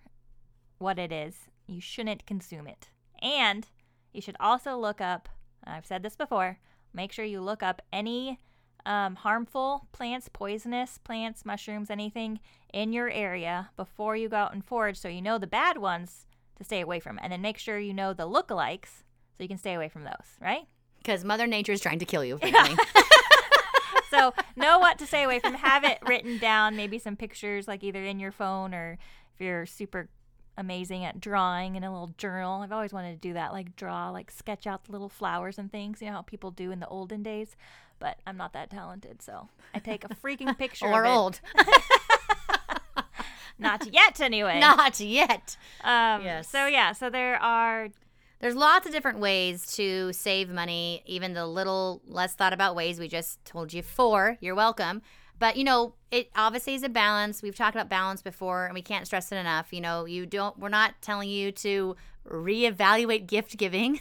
what 0.77 0.97
it 0.99 1.11
is 1.11 1.35
you 1.67 1.81
shouldn't 1.81 2.25
consume 2.25 2.67
it 2.67 2.89
and 3.21 3.67
you 4.13 4.21
should 4.21 4.37
also 4.39 4.77
look 4.77 5.01
up 5.01 5.27
i've 5.65 5.85
said 5.85 6.01
this 6.03 6.15
before 6.15 6.59
make 6.93 7.11
sure 7.11 7.25
you 7.25 7.41
look 7.41 7.61
up 7.63 7.81
any 7.91 8.39
um, 8.85 9.15
harmful 9.15 9.87
plants 9.91 10.29
poisonous 10.31 10.97
plants 10.99 11.43
mushrooms 11.45 11.89
anything 11.89 12.39
in 12.73 12.93
your 12.93 13.09
area 13.09 13.69
before 13.75 14.15
you 14.15 14.29
go 14.29 14.37
out 14.37 14.53
and 14.53 14.63
forage 14.63 14.97
so 14.97 15.09
you 15.09 15.21
know 15.21 15.37
the 15.37 15.47
bad 15.47 15.77
ones 15.77 16.25
to 16.57 16.63
stay 16.63 16.79
away 16.79 16.99
from 16.99 17.19
and 17.21 17.33
then 17.33 17.41
make 17.41 17.57
sure 17.57 17.79
you 17.79 17.93
know 17.93 18.13
the 18.13 18.27
lookalikes 18.29 19.03
so 19.35 19.43
you 19.43 19.47
can 19.49 19.57
stay 19.57 19.73
away 19.73 19.89
from 19.89 20.03
those 20.03 20.29
right 20.41 20.67
Because 20.99 21.23
Mother 21.25 21.47
Nature 21.47 21.73
is 21.73 21.81
trying 21.81 21.99
to 21.99 22.05
kill 22.05 22.23
you. 22.23 22.39
apparently. 24.07 24.43
so 24.45 24.53
know 24.55 24.79
what 24.79 24.97
to 24.99 25.05
stay 25.05 25.23
away 25.23 25.39
from. 25.39 25.55
Have 25.55 25.83
it 25.83 25.99
written 26.07 26.37
down, 26.37 26.75
maybe 26.75 26.99
some 26.99 27.15
pictures, 27.15 27.67
like 27.67 27.83
either 27.83 28.03
in 28.03 28.19
your 28.19 28.31
phone 28.31 28.73
or 28.73 28.97
if 29.33 29.41
you're 29.41 29.65
super 29.65 30.09
amazing 30.57 31.05
at 31.05 31.19
drawing 31.19 31.75
in 31.75 31.83
a 31.83 31.91
little 31.91 32.13
journal. 32.17 32.61
I've 32.61 32.71
always 32.71 32.93
wanted 32.93 33.21
to 33.21 33.27
do 33.27 33.33
that, 33.33 33.53
like 33.53 33.75
draw, 33.75 34.09
like 34.09 34.31
sketch 34.31 34.65
out 34.65 34.85
the 34.85 34.91
little 34.91 35.09
flowers 35.09 35.59
and 35.59 35.71
things. 35.71 36.01
You 36.01 36.07
know 36.07 36.13
how 36.13 36.21
people 36.23 36.51
do 36.51 36.71
in 36.71 36.79
the 36.79 36.87
olden 36.87 37.23
days. 37.23 37.55
But 37.99 38.19
I'm 38.27 38.37
not 38.37 38.53
that 38.53 38.69
talented, 38.69 39.23
so 39.23 39.49
I 39.73 39.79
take 39.79 40.03
a 40.03 40.09
freaking 40.09 40.55
picture 40.57 40.85
or 40.85 41.03
of 41.03 41.15
old. 41.15 41.41
Not 43.59 43.91
yet, 43.91 44.21
anyway. 44.21 44.59
Not 44.59 44.99
yet. 44.99 45.57
Um, 45.83 46.21
Yes. 46.21 46.49
So 46.49 46.67
yeah, 46.67 46.91
so 46.91 47.09
there 47.09 47.41
are 47.41 47.89
There's 48.39 48.55
lots 48.55 48.85
of 48.85 48.91
different 48.91 49.19
ways 49.19 49.65
to 49.77 50.13
save 50.13 50.49
money, 50.49 51.01
even 51.05 51.33
the 51.33 51.47
little 51.47 52.01
less 52.05 52.33
thought 52.35 52.53
about 52.53 52.75
ways 52.75 52.99
we 52.99 53.07
just 53.07 53.43
told 53.45 53.73
you 53.73 53.81
four. 53.81 54.37
You're 54.41 54.55
welcome. 54.55 55.01
But 55.39 55.55
you 55.57 55.63
know, 55.63 55.93
it 56.11 56.29
obviously 56.35 56.73
is 56.75 56.83
a 56.83 56.89
balance. 56.89 57.41
We've 57.41 57.55
talked 57.55 57.75
about 57.75 57.89
balance 57.89 58.21
before 58.21 58.65
and 58.65 58.73
we 58.73 58.81
can't 58.81 59.05
stress 59.05 59.31
it 59.31 59.35
enough. 59.37 59.71
You 59.71 59.81
know, 59.81 60.05
you 60.05 60.25
don't 60.25 60.57
we're 60.59 60.69
not 60.69 60.95
telling 61.01 61.29
you 61.29 61.51
to 61.53 61.95
reevaluate 62.27 63.27
gift 63.27 63.57
giving 63.57 63.99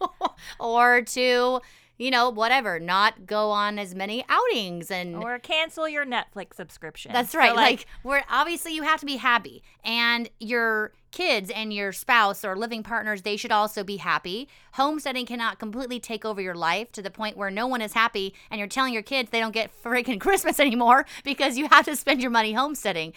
or 0.58 1.02
to, 1.02 1.60
you 1.98 2.10
know, 2.10 2.30
whatever, 2.30 2.80
not 2.80 3.26
go 3.26 3.50
on 3.50 3.78
as 3.78 3.94
many 3.94 4.24
outings 4.28 4.90
and 4.90 5.16
or 5.16 5.38
cancel 5.38 5.88
your 5.88 6.06
Netflix 6.06 6.54
subscription. 6.54 7.12
That's 7.12 7.32
So, 7.32 7.38
right. 7.38 7.54
like, 7.54 7.86
we're 8.02 8.22
obviously 8.30 8.74
you 8.74 8.82
have 8.82 9.00
to 9.00 9.06
be 9.06 9.16
happy, 9.16 9.62
and 9.84 10.28
your 10.40 10.92
kids 11.10 11.50
and 11.50 11.72
your 11.72 11.92
spouse 11.92 12.44
or 12.44 12.56
living 12.56 12.82
partners 12.82 13.22
they 13.22 13.36
should 13.36 13.52
also 13.52 13.84
be 13.84 13.98
happy. 13.98 14.48
Homesteading 14.72 15.26
cannot 15.26 15.58
completely 15.58 16.00
take 16.00 16.24
over 16.24 16.40
your 16.40 16.54
life 16.54 16.92
to 16.92 17.02
the 17.02 17.10
point 17.10 17.36
where 17.36 17.50
no 17.50 17.66
one 17.66 17.80
is 17.80 17.92
happy, 17.92 18.34
and 18.50 18.58
you're 18.58 18.68
telling 18.68 18.92
your 18.92 19.02
kids 19.02 19.30
they 19.30 19.40
don't 19.40 19.52
get 19.52 19.70
freaking 19.82 20.20
Christmas 20.20 20.60
anymore 20.60 21.06
because 21.24 21.56
you 21.56 21.68
have 21.68 21.84
to 21.84 21.96
spend 21.96 22.20
your 22.20 22.30
money 22.30 22.52
homesteading. 22.52 23.12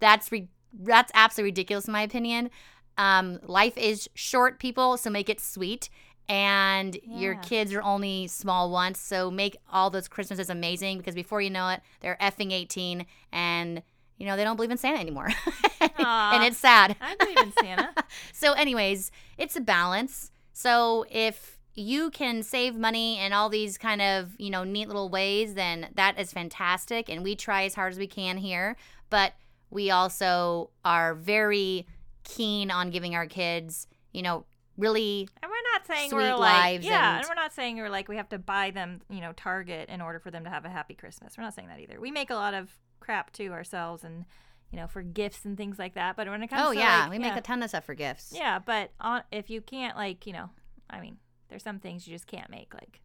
That's 0.00 0.30
re- 0.32 0.48
that's 0.82 1.12
absolutely 1.14 1.50
ridiculous 1.50 1.86
in 1.86 1.92
my 1.92 2.02
opinion. 2.02 2.50
Um, 2.96 3.40
life 3.42 3.76
is 3.76 4.08
short, 4.14 4.58
people, 4.58 4.96
so 4.96 5.10
make 5.10 5.28
it 5.28 5.40
sweet. 5.40 5.88
And 6.26 6.98
your 7.04 7.34
kids 7.34 7.74
are 7.74 7.82
only 7.82 8.28
small 8.28 8.70
once, 8.70 8.98
so 8.98 9.30
make 9.30 9.58
all 9.70 9.90
those 9.90 10.08
Christmases 10.08 10.48
amazing 10.48 10.96
because 10.96 11.14
before 11.14 11.42
you 11.42 11.50
know 11.50 11.68
it, 11.68 11.82
they're 12.00 12.16
effing 12.18 12.50
18 12.50 13.04
and 13.30 13.82
you 14.18 14.26
know 14.26 14.36
they 14.36 14.44
don't 14.44 14.56
believe 14.56 14.70
in 14.70 14.78
Santa 14.78 14.98
anymore. 15.00 15.28
And 15.80 16.42
it's 16.44 16.58
sad. 16.58 16.96
I 17.00 17.14
believe 17.16 17.38
in 17.38 17.52
Santa. 17.60 17.92
So, 18.32 18.52
anyways, 18.52 19.10
it's 19.38 19.56
a 19.56 19.60
balance. 19.60 20.30
So, 20.52 21.04
if 21.10 21.58
you 21.74 22.10
can 22.10 22.42
save 22.42 22.74
money 22.76 23.18
in 23.18 23.32
all 23.32 23.48
these 23.48 23.78
kind 23.78 24.00
of, 24.02 24.30
you 24.38 24.50
know, 24.50 24.64
neat 24.64 24.86
little 24.86 25.08
ways, 25.08 25.54
then 25.54 25.88
that 25.94 26.18
is 26.18 26.32
fantastic. 26.32 27.08
And 27.08 27.22
we 27.22 27.34
try 27.36 27.64
as 27.64 27.74
hard 27.74 27.92
as 27.92 27.98
we 27.98 28.06
can 28.06 28.36
here. 28.38 28.76
But 29.10 29.32
we 29.70 29.90
also 29.90 30.70
are 30.84 31.14
very 31.14 31.86
keen 32.24 32.70
on 32.70 32.90
giving 32.90 33.14
our 33.14 33.26
kids, 33.26 33.86
you 34.12 34.22
know, 34.22 34.44
really 34.76 35.28
And 35.42 35.50
we're 35.50 35.72
not 35.72 35.86
saying 35.86 36.10
Sweet 36.10 36.18
we're 36.18 36.36
like 36.36 36.82
yeah, 36.84 37.10
and- 37.16 37.20
and 37.20 37.28
we're 37.28 37.34
not 37.40 37.52
saying 37.52 37.76
we're 37.76 37.88
like 37.90 38.08
we 38.08 38.16
have 38.16 38.28
to 38.30 38.38
buy 38.38 38.70
them, 38.72 39.00
you 39.10 39.20
know, 39.20 39.32
Target 39.32 39.88
in 39.88 40.00
order 40.00 40.18
for 40.18 40.30
them 40.30 40.44
to 40.44 40.50
have 40.50 40.64
a 40.64 40.70
happy 40.70 40.94
Christmas. 40.94 41.36
We're 41.38 41.44
not 41.44 41.54
saying 41.54 41.68
that 41.68 41.80
either. 41.80 42.00
We 42.00 42.10
make 42.10 42.30
a 42.30 42.34
lot 42.34 42.54
of 42.54 42.70
crap 43.04 43.32
to 43.34 43.48
ourselves 43.48 44.02
and 44.04 44.24
you 44.70 44.78
know 44.78 44.86
for 44.86 45.02
gifts 45.02 45.44
and 45.44 45.56
things 45.56 45.78
like 45.78 45.94
that. 45.94 46.16
But 46.16 46.28
when 46.28 46.42
it 46.42 46.48
comes 46.48 46.62
Oh 46.64 46.72
to 46.72 46.78
yeah, 46.78 47.02
like, 47.02 47.10
we 47.10 47.18
make 47.18 47.36
a 47.36 47.40
ton 47.40 47.62
of 47.62 47.68
stuff 47.68 47.84
for 47.84 47.94
gifts. 47.94 48.32
yeah, 48.34 48.58
but 48.58 48.90
on, 49.00 49.22
if 49.30 49.50
you 49.50 49.60
can't 49.60 49.96
like 49.96 50.26
you 50.26 50.32
know, 50.32 50.50
I 50.88 51.00
mean, 51.00 51.18
there's 51.48 51.62
some 51.62 51.78
things 51.78 52.06
you 52.06 52.14
just 52.14 52.26
can't 52.26 52.50
make 52.50 52.72
like 52.74 53.00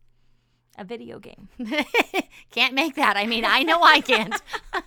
a 0.77 0.83
video 0.83 1.19
game. 1.19 1.49
can't 2.51 2.73
make 2.73 2.95
that. 2.95 3.17
I 3.17 3.25
mean, 3.25 3.43
I 3.45 3.63
know 3.63 3.81
I 3.83 4.01
can't. 4.01 4.33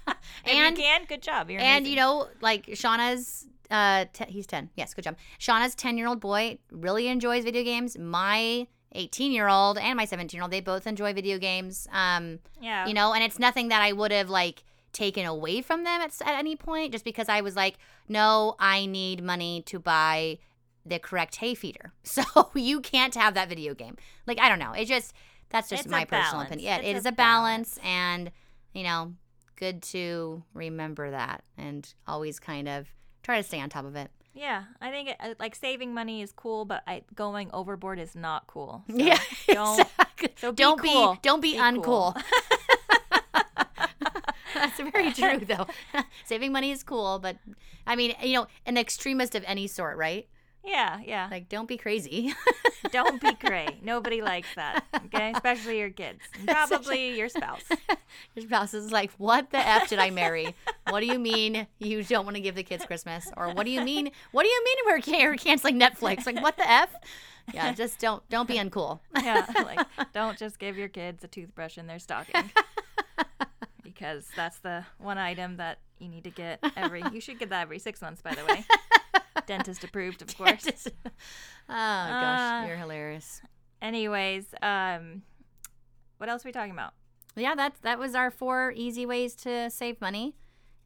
And 0.45 0.77
you 0.77 0.83
can, 0.83 1.05
good 1.09 1.23
job. 1.23 1.51
You're 1.51 1.61
and 1.61 1.79
amazing. 1.85 1.91
you 1.93 1.97
know, 1.97 2.29
like 2.41 2.67
Shauna's 2.67 3.47
uh 3.71 4.07
te- 4.13 4.31
he's 4.31 4.47
10. 4.47 4.71
Yes, 4.77 4.95
good 4.95 5.05
job. 5.05 5.17
Shauna's 5.39 5.75
10-year-old 5.75 6.21
boy 6.21 6.59
really 6.71 7.09
enjoys 7.09 7.45
video 7.45 7.63
games. 7.63 7.99
My 7.99 8.67
18-year-old 8.97 9.79
and 9.79 9.97
my 9.97 10.07
17-year-old, 10.07 10.51
they 10.51 10.61
both 10.61 10.87
enjoy 10.87 11.13
video 11.13 11.39
games. 11.39 11.87
Um, 11.93 12.39
yeah, 12.61 12.87
you 12.87 12.95
know, 12.95 13.13
and 13.13 13.23
it's 13.23 13.39
nothing 13.39 13.69
that 13.69 13.83
I 13.83 13.93
would 13.93 14.11
have 14.13 14.31
like 14.31 14.65
taken 14.93 15.25
away 15.27 15.63
from 15.63 15.85
them 15.85 16.01
at, 16.01 16.13
at 16.23 16.39
any 16.39 16.57
point 16.57 16.93
just 16.93 17.05
because 17.05 17.29
I 17.29 17.41
was 17.41 17.57
like, 17.57 17.79
"No, 18.09 18.57
I 18.59 18.87
need 18.87 19.23
money 19.23 19.63
to 19.67 19.79
buy 19.79 20.39
the 20.85 20.99
correct 20.99 21.37
hay 21.37 21.55
feeder." 21.55 21.93
So 22.05 22.23
you 22.55 22.81
can't 22.81 23.15
have 23.15 23.35
that 23.35 23.49
video 23.49 23.75
game. 23.75 23.97
Like, 24.27 24.39
I 24.41 24.49
don't 24.49 24.59
know. 24.59 24.73
It 24.73 24.87
just 24.87 25.13
that's 25.51 25.69
just 25.69 25.85
It's 25.85 25.91
my 25.91 26.05
personal 26.05 26.33
balance. 26.33 26.49
opinion. 26.49 26.67
Yeah, 26.67 26.77
It's 26.79 26.89
it 26.89 26.97
is 26.97 27.07
a 27.07 27.13
balance 27.13 27.79
and, 27.85 28.31
you 28.73 28.83
know, 28.85 29.13
good 29.57 29.83
to 29.83 30.43
remember 30.55 31.11
that 31.11 31.45
and 31.59 31.93
always 32.07 32.39
kind 32.41 32.69
of 32.69 32.87
try 33.23 33.37
to 33.37 33.43
stay 33.43 33.61
on 33.61 33.69
top 33.69 33.85
of 33.85 33.95
it. 33.97 34.11
Yeah, 34.35 34.65
I 34.81 34.91
think 34.91 35.11
it, 35.11 35.17
uh, 35.21 35.35
like 35.39 35.55
saving 35.55 35.93
money 35.93 36.23
is 36.23 36.33
cool, 36.33 36.65
but 36.65 36.83
I, 36.87 37.03
going 37.15 37.51
overboard 37.53 37.99
is 37.99 38.15
not 38.17 38.47
cool. 38.47 38.83
So 38.91 38.97
yeah, 38.97 39.19
don't- 39.47 39.81
exactly. 39.81 40.29
so 40.37 40.53
be 40.53 40.57
don't 40.57 40.81
cool. 40.81 41.13
be 41.15 41.19
don't 41.23 41.41
be, 41.43 41.53
Be 41.53 41.59
uncool. 41.59 41.83
cool. 41.85 42.17
That's 44.55 44.79
very 44.81 45.13
true, 45.13 45.41
though. 45.45 45.67
Saving 46.25 46.53
money 46.53 46.71
is 46.71 46.83
cool, 46.83 47.19
but 47.19 47.37
I 47.87 47.97
mean, 47.97 48.15
you 48.23 48.35
know, 48.35 48.47
an 48.67 48.77
extremist 48.77 49.35
of 49.35 49.45
any 49.47 49.67
sort, 49.67 49.97
right? 49.97 50.29
yeah, 50.65 51.01
yeah. 51.05 51.27
Like, 51.31 51.49
don't 51.49 51.67
be 51.67 51.77
crazy. 51.77 52.33
Don't 52.93 53.21
be 53.21 53.33
cray. 53.35 53.79
Nobody 53.83 54.21
likes 54.23 54.49
that. 54.57 54.85
Okay, 55.07 55.33
especially 55.35 55.79
your 55.79 55.91
kids, 55.91 56.19
and 56.39 56.47
probably 56.49 57.17
your 57.17 57.29
spouse. 57.29 57.63
Your 58.35 58.45
spouse 58.45 58.75
is 58.75 58.93
like, 58.93 59.11
"What 59.19 59.51
the 59.51 59.59
f 59.59 59.89
did 59.89 59.99
I 59.99 60.11
marry? 60.11 60.55
What 60.91 61.01
do 61.01 61.07
you 61.07 61.19
mean 61.19 61.67
you 61.79 62.03
don't 62.03 62.25
want 62.25 62.37
to 62.37 62.43
give 62.43 62.55
the 62.55 62.65
kids 62.65 62.85
Christmas? 62.85 63.31
Or 63.37 63.51
what 63.55 63.65
do 63.65 63.71
you 63.71 63.81
mean? 63.83 64.11
What 64.33 64.43
do 64.43 64.49
you 64.49 64.65
mean 64.65 64.77
we're 64.87 65.01
can- 65.01 65.27
we're 65.31 65.37
canceling 65.37 65.81
Netflix? 65.81 66.27
Like, 66.27 66.43
what 66.43 66.57
the 66.57 66.69
f? 66.69 66.91
Yeah, 67.55 67.73
just 67.73 67.99
don't 67.99 68.29
don't 68.29 68.49
be 68.49 68.57
uncool. 68.57 68.99
Yeah, 69.23 69.47
like 69.65 69.87
don't 70.13 70.37
just 70.37 70.59
give 70.59 70.77
your 70.77 70.89
kids 70.89 71.25
a 71.25 71.29
toothbrush 71.29 71.79
in 71.79 71.87
their 71.87 71.99
stocking. 72.01 72.51
Because 73.93 74.27
that's 74.37 74.59
the 74.59 74.85
one 74.99 75.19
item 75.19 75.57
that 75.59 75.79
you 75.99 76.09
need 76.09 76.25
to 76.25 76.31
get 76.31 76.59
every. 76.77 77.03
You 77.13 77.21
should 77.21 77.39
get 77.39 77.51
that 77.51 77.63
every 77.63 77.79
six 77.79 78.01
months, 78.01 78.23
by 78.23 78.35
the 78.35 78.45
way. 78.45 78.65
Dentist 79.47 79.83
approved, 79.85 80.23
of 80.23 80.37
course. 80.37 80.63
Just- 80.65 80.89
oh 81.07 81.13
gosh, 81.69 82.65
Uh, 82.65 82.67
you're 82.69 82.77
hilarious. 82.77 83.41
Anyways, 83.81 84.47
um, 84.63 85.23
what 86.19 86.29
else 86.29 86.45
are 86.45 86.49
we 86.49 86.53
talking 86.53 86.73
about? 86.73 86.93
yeah, 87.35 87.55
that's 87.55 87.81
that 87.81 87.99
was 87.99 88.15
our 88.15 88.31
four 88.31 88.73
easy 88.77 89.07
ways 89.07 89.35
to 89.37 89.71
save 89.71 90.01
money. 90.01 90.35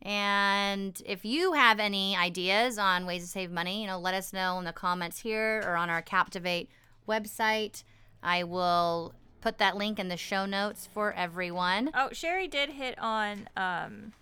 And 0.03 1.01
if 1.05 1.25
you 1.25 1.55
have 1.55 1.81
any 1.81 2.17
ideas 2.17 2.79
on 2.79 3.07
ways 3.07 3.23
to 3.23 3.29
save 3.29 3.51
money, 3.51 3.81
you 3.81 3.87
know, 3.87 3.99
let 3.99 4.15
us 4.15 4.33
know 4.33 4.59
in 4.59 4.65
the 4.65 4.73
comments 4.73 5.21
here 5.21 5.63
or 5.67 5.75
on 5.77 5.91
our 5.91 6.03
Captivate 6.03 6.71
website. 7.09 7.83
I 8.23 8.45
will 8.45 9.15
put 9.41 9.59
that 9.59 9.77
link 9.77 9.99
in 9.99 10.09
the 10.09 10.17
show 10.17 10.47
notes 10.47 10.89
for 10.93 11.13
everyone. 11.13 11.91
Oh, 11.95 12.09
Sherry 12.13 12.49
did 12.49 12.71
hit 12.71 12.99
on 12.99 13.49
um 13.57 14.13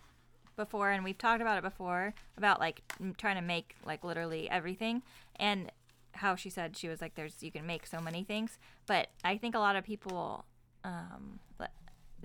before, 0.57 0.91
and 0.91 1.03
we've 1.05 1.19
talked 1.19 1.41
about 1.41 1.59
it 1.59 1.65
before 1.65 2.15
about 2.37 2.61
like 2.61 2.83
trying 3.19 3.37
to 3.37 3.43
make 3.43 3.75
like 3.85 4.05
literally 4.05 4.49
everything, 4.49 5.03
and 5.37 5.71
how 6.13 6.37
she 6.37 6.51
said 6.51 6.77
she 6.77 6.89
was 6.89 7.01
like, 7.01 7.15
"There's 7.15 7.43
you 7.43 7.51
can 7.51 7.67
make 7.67 7.87
so 7.87 8.01
many 8.01 8.25
things," 8.25 8.59
but 8.87 9.09
I 9.25 9.37
think 9.37 9.55
a 9.55 9.59
lot 9.59 9.77
of 9.77 9.85
people, 9.85 10.45
um, 10.85 11.41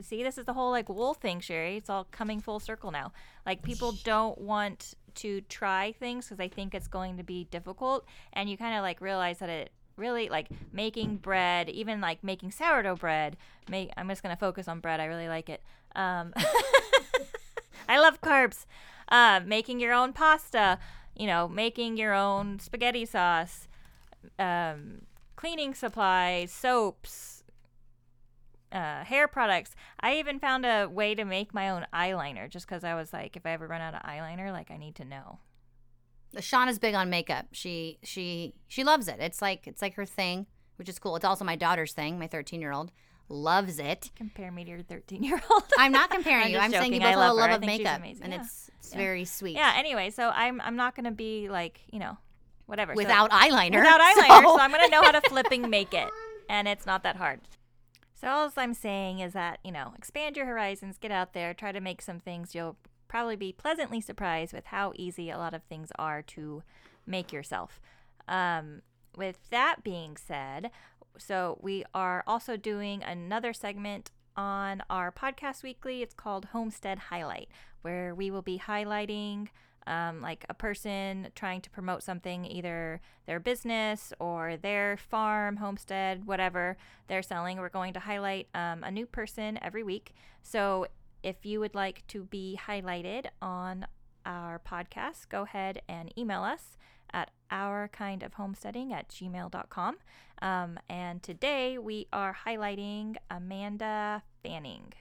see, 0.01 0.23
this 0.23 0.37
is 0.37 0.45
the 0.45 0.53
whole 0.53 0.71
like 0.71 0.89
wool 0.89 1.13
thing, 1.13 1.39
Sherry. 1.39 1.77
It's 1.77 1.89
all 1.89 2.05
coming 2.05 2.39
full 2.39 2.59
circle 2.59 2.91
now. 2.91 3.11
Like 3.45 3.63
people 3.63 3.93
don't 4.03 4.39
want 4.39 4.93
to 5.15 5.41
try 5.41 5.93
things 5.99 6.25
because 6.25 6.37
they 6.37 6.47
think 6.47 6.73
it's 6.73 6.87
going 6.87 7.17
to 7.17 7.23
be 7.23 7.45
difficult, 7.45 8.05
and 8.33 8.49
you 8.49 8.57
kind 8.57 8.75
of 8.75 8.81
like 8.81 9.01
realize 9.01 9.39
that 9.39 9.49
it 9.49 9.71
really 9.99 10.29
like 10.29 10.47
making 10.71 11.17
bread, 11.17 11.69
even 11.69 12.01
like 12.01 12.23
making 12.23 12.51
sourdough 12.51 12.95
bread. 12.95 13.37
Make 13.69 13.91
I'm 13.97 14.09
just 14.09 14.23
gonna 14.23 14.37
focus 14.37 14.67
on 14.67 14.79
bread. 14.79 14.99
I 14.99 15.05
really 15.05 15.27
like 15.27 15.49
it. 15.49 15.61
Um, 15.95 16.33
I 17.89 17.99
love 17.99 18.21
carbs. 18.21 18.65
Uh, 19.09 19.41
making 19.45 19.79
your 19.79 19.93
own 19.93 20.13
pasta, 20.13 20.79
you 21.15 21.27
know, 21.27 21.47
making 21.47 21.97
your 21.97 22.13
own 22.13 22.59
spaghetti 22.59 23.05
sauce, 23.05 23.67
um, 24.37 25.01
cleaning 25.35 25.73
supplies, 25.73 26.51
soaps, 26.51 27.43
uh, 28.71 29.03
hair 29.03 29.27
products. 29.27 29.75
I 29.99 30.17
even 30.17 30.39
found 30.39 30.65
a 30.65 30.87
way 30.87 31.15
to 31.15 31.25
make 31.25 31.53
my 31.53 31.69
own 31.69 31.87
eyeliner 31.93 32.49
just 32.49 32.67
because 32.67 32.83
I 32.83 32.93
was 32.93 33.11
like, 33.11 33.35
if 33.35 33.45
I 33.45 33.51
ever 33.51 33.67
run 33.67 33.81
out 33.81 33.95
of 33.95 34.03
eyeliner, 34.03 34.51
like 34.51 34.69
I 34.69 34.77
need 34.77 34.95
to 34.95 35.05
know. 35.05 35.39
Shauna's 36.37 36.79
big 36.79 36.95
on 36.95 37.09
makeup. 37.09 37.47
She 37.51 37.97
she 38.03 38.53
she 38.67 38.83
loves 38.83 39.07
it. 39.07 39.17
It's 39.19 39.41
like 39.41 39.67
it's 39.67 39.81
like 39.81 39.95
her 39.95 40.05
thing, 40.05 40.45
which 40.77 40.87
is 40.89 40.99
cool. 40.99 41.15
It's 41.15 41.25
also 41.25 41.43
my 41.45 41.55
daughter's 41.55 41.93
thing. 41.93 42.19
My 42.19 42.27
13 42.27 42.61
year 42.61 42.71
old 42.71 42.91
loves 43.29 43.79
it. 43.79 44.11
Compare 44.15 44.51
me 44.51 44.63
to 44.63 44.69
your 44.71 44.81
13 44.83 45.23
year 45.23 45.41
old. 45.51 45.63
I'm 45.77 45.91
not 45.91 46.09
comparing 46.09 46.45
I'm 46.45 46.51
you. 46.51 46.57
I'm 46.59 46.71
saying 46.71 46.93
you 46.93 46.99
both 46.99 47.07
I 47.07 47.11
have 47.11 47.19
a 47.19 47.33
love 47.33 47.37
love 47.37 47.61
of 47.61 47.65
makeup, 47.65 47.97
amazing. 47.99 48.23
and 48.23 48.33
Yeah. 48.33 48.41
it's 48.41 48.69
it's 48.79 48.91
Yeah. 48.91 48.97
very 48.97 49.25
sweet. 49.25 49.55
yeah. 49.55 49.73
Anyway, 49.77 50.09
so 50.11 50.29
I'm 50.29 50.61
I'm 50.61 50.75
not 50.75 50.95
gonna 50.95 51.11
be 51.11 51.49
like 51.49 51.81
you 51.91 51.99
know, 51.99 52.17
whatever. 52.67 52.93
So- 52.93 52.97
Without 52.97 53.31
eyeliner. 53.31 53.75
without 53.75 53.99
eyeliner, 54.01 54.41
so, 54.43 54.55
So- 54.55 54.59
I'm 54.59 54.71
gonna 54.71 54.87
know 54.89 55.01
how 55.01 55.11
to 55.11 55.21
flipping 55.29 55.69
make 55.69 55.93
it, 55.93 56.09
and 56.49 56.67
it's 56.67 56.85
not 56.85 57.03
that 57.03 57.15
hard. 57.17 57.41
So 58.15 58.27
all 58.27 58.51
I'm 58.57 58.73
saying 58.73 59.19
is 59.19 59.33
that 59.33 59.59
you 59.63 59.71
know, 59.71 59.93
expand 59.97 60.35
your 60.37 60.45
horizons, 60.45 60.97
get 60.99 61.11
out 61.11 61.33
there, 61.33 61.53
try 61.53 61.71
to 61.71 61.79
make 61.81 62.01
some 62.01 62.19
things. 62.19 62.53
You'll 62.53 62.77
probably 63.09 63.35
be 63.35 63.51
pleasantly 63.51 63.99
surprised 63.99 64.53
with 64.53 64.67
how 64.67 64.93
easy 64.95 65.29
a 65.29 65.37
lot 65.37 65.53
of 65.53 65.63
things 65.63 65.91
are 65.99 66.21
to 66.21 66.63
make 67.05 67.33
yourself. 67.33 67.81
Um, 68.29 68.83
with 69.17 69.49
that 69.49 69.83
being 69.83 70.15
said, 70.15 70.71
so 71.17 71.57
we 71.61 71.83
are 71.93 72.23
also 72.25 72.55
doing 72.55 73.03
another 73.03 73.51
segment 73.51 74.11
on 74.37 74.81
our 74.89 75.11
podcast 75.11 75.63
weekly. 75.63 76.01
It's 76.01 76.13
called 76.13 76.45
Homestead 76.45 76.99
Highlight, 76.99 77.49
where 77.81 78.15
we 78.15 78.31
will 78.31 78.41
be 78.41 78.61
highlighting 78.65 79.49
um, 79.87 80.21
like 80.21 80.45
a 80.47 80.53
person 80.53 81.29
trying 81.35 81.61
to 81.61 81.69
promote 81.69 82.03
something, 82.03 82.45
either 82.45 83.01
their 83.25 83.39
business 83.39 84.13
or 84.19 84.55
their 84.55 84.97
farm, 84.97 85.57
homestead, 85.57 86.25
whatever 86.25 86.77
they're 87.07 87.23
selling. 87.23 87.57
We're 87.57 87.69
going 87.69 87.93
to 87.93 87.99
highlight 87.99 88.47
um, 88.53 88.83
a 88.83 88.91
new 88.91 89.07
person 89.07 89.57
every 89.61 89.83
week. 89.83 90.13
So 90.43 90.87
if 91.23 91.45
you 91.45 91.59
would 91.59 91.75
like 91.75 92.05
to 92.07 92.23
be 92.23 92.59
highlighted 92.67 93.25
on 93.41 93.85
our 94.25 94.59
podcast, 94.59 95.29
go 95.29 95.43
ahead 95.43 95.81
and 95.87 96.11
email 96.17 96.43
us 96.43 96.77
at 97.11 97.31
our 97.51 97.87
kind 97.89 98.21
of 98.23 98.35
homesteading 98.35 98.93
at 98.93 99.09
gmail.com. 99.09 99.97
Um, 100.41 100.79
and 100.87 101.21
today 101.23 101.77
we 101.77 102.07
are 102.13 102.37
highlighting 102.45 103.15
Amanda 103.31 104.23
Fanning. 104.43 104.93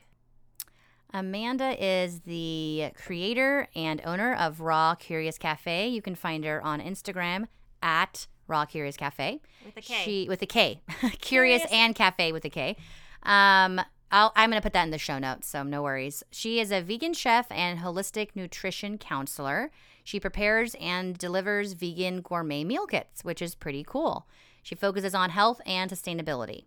Amanda 1.12 1.74
is 1.83 2.20
the 2.20 2.90
creator 2.94 3.68
and 3.74 4.00
owner 4.04 4.35
of 4.35 4.61
Raw 4.61 4.94
Curious 4.94 5.38
Cafe. 5.38 5.88
You 5.88 6.02
can 6.02 6.14
find 6.14 6.44
her 6.44 6.62
on 6.62 6.81
Instagram 6.81 7.46
at 7.83 8.26
Raw 8.46 8.64
Curious 8.66 8.96
Cafe. 8.96 9.40
With 9.64 9.76
a 9.76 9.81
K. 9.81 9.94
She 10.04 10.26
with 10.28 10.42
a 10.42 10.46
K, 10.46 10.83
Curious 10.88 11.18
Curious. 11.20 11.62
and 11.70 11.94
Cafe 11.94 12.33
with 12.33 12.44
a 12.44 12.50
K. 12.50 12.76
Um, 13.22 13.81
I'll, 14.10 14.32
I'm 14.34 14.50
going 14.50 14.60
to 14.60 14.64
put 14.64 14.72
that 14.72 14.84
in 14.84 14.90
the 14.90 14.98
show 14.98 15.18
notes, 15.18 15.48
so 15.48 15.62
no 15.62 15.82
worries. 15.82 16.22
She 16.30 16.60
is 16.60 16.70
a 16.70 16.80
vegan 16.80 17.12
chef 17.12 17.46
and 17.50 17.80
holistic 17.80 18.30
nutrition 18.34 18.96
counselor. 18.96 19.70
She 20.02 20.18
prepares 20.18 20.74
and 20.80 21.18
delivers 21.18 21.74
vegan 21.74 22.22
gourmet 22.22 22.64
meal 22.64 22.86
kits, 22.86 23.22
which 23.22 23.42
is 23.42 23.54
pretty 23.54 23.84
cool. 23.84 24.26
She 24.62 24.74
focuses 24.74 25.14
on 25.14 25.30
health 25.30 25.60
and 25.66 25.90
sustainability. 25.90 26.64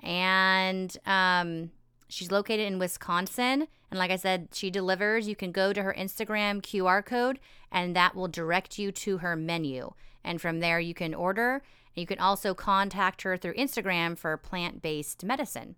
And 0.00 0.96
um, 1.06 1.70
she's 2.08 2.32
located 2.32 2.66
in 2.66 2.80
Wisconsin. 2.80 3.68
And 3.90 3.98
like 3.98 4.10
I 4.10 4.16
said, 4.16 4.48
she 4.52 4.68
delivers. 4.68 5.28
You 5.28 5.36
can 5.36 5.52
go 5.52 5.72
to 5.72 5.82
her 5.84 5.94
Instagram 5.96 6.62
QR 6.62 7.04
code, 7.04 7.38
and 7.70 7.94
that 7.94 8.16
will 8.16 8.28
direct 8.28 8.78
you 8.78 8.90
to 8.92 9.18
her 9.18 9.36
menu. 9.36 9.92
And 10.24 10.40
from 10.40 10.58
there, 10.58 10.80
you 10.80 10.94
can 10.94 11.14
order. 11.14 11.62
You 11.94 12.06
can 12.06 12.18
also 12.18 12.54
contact 12.54 13.22
her 13.22 13.36
through 13.36 13.54
Instagram 13.54 14.18
for 14.18 14.36
plant 14.36 14.82
based 14.82 15.22
medicine 15.24 15.76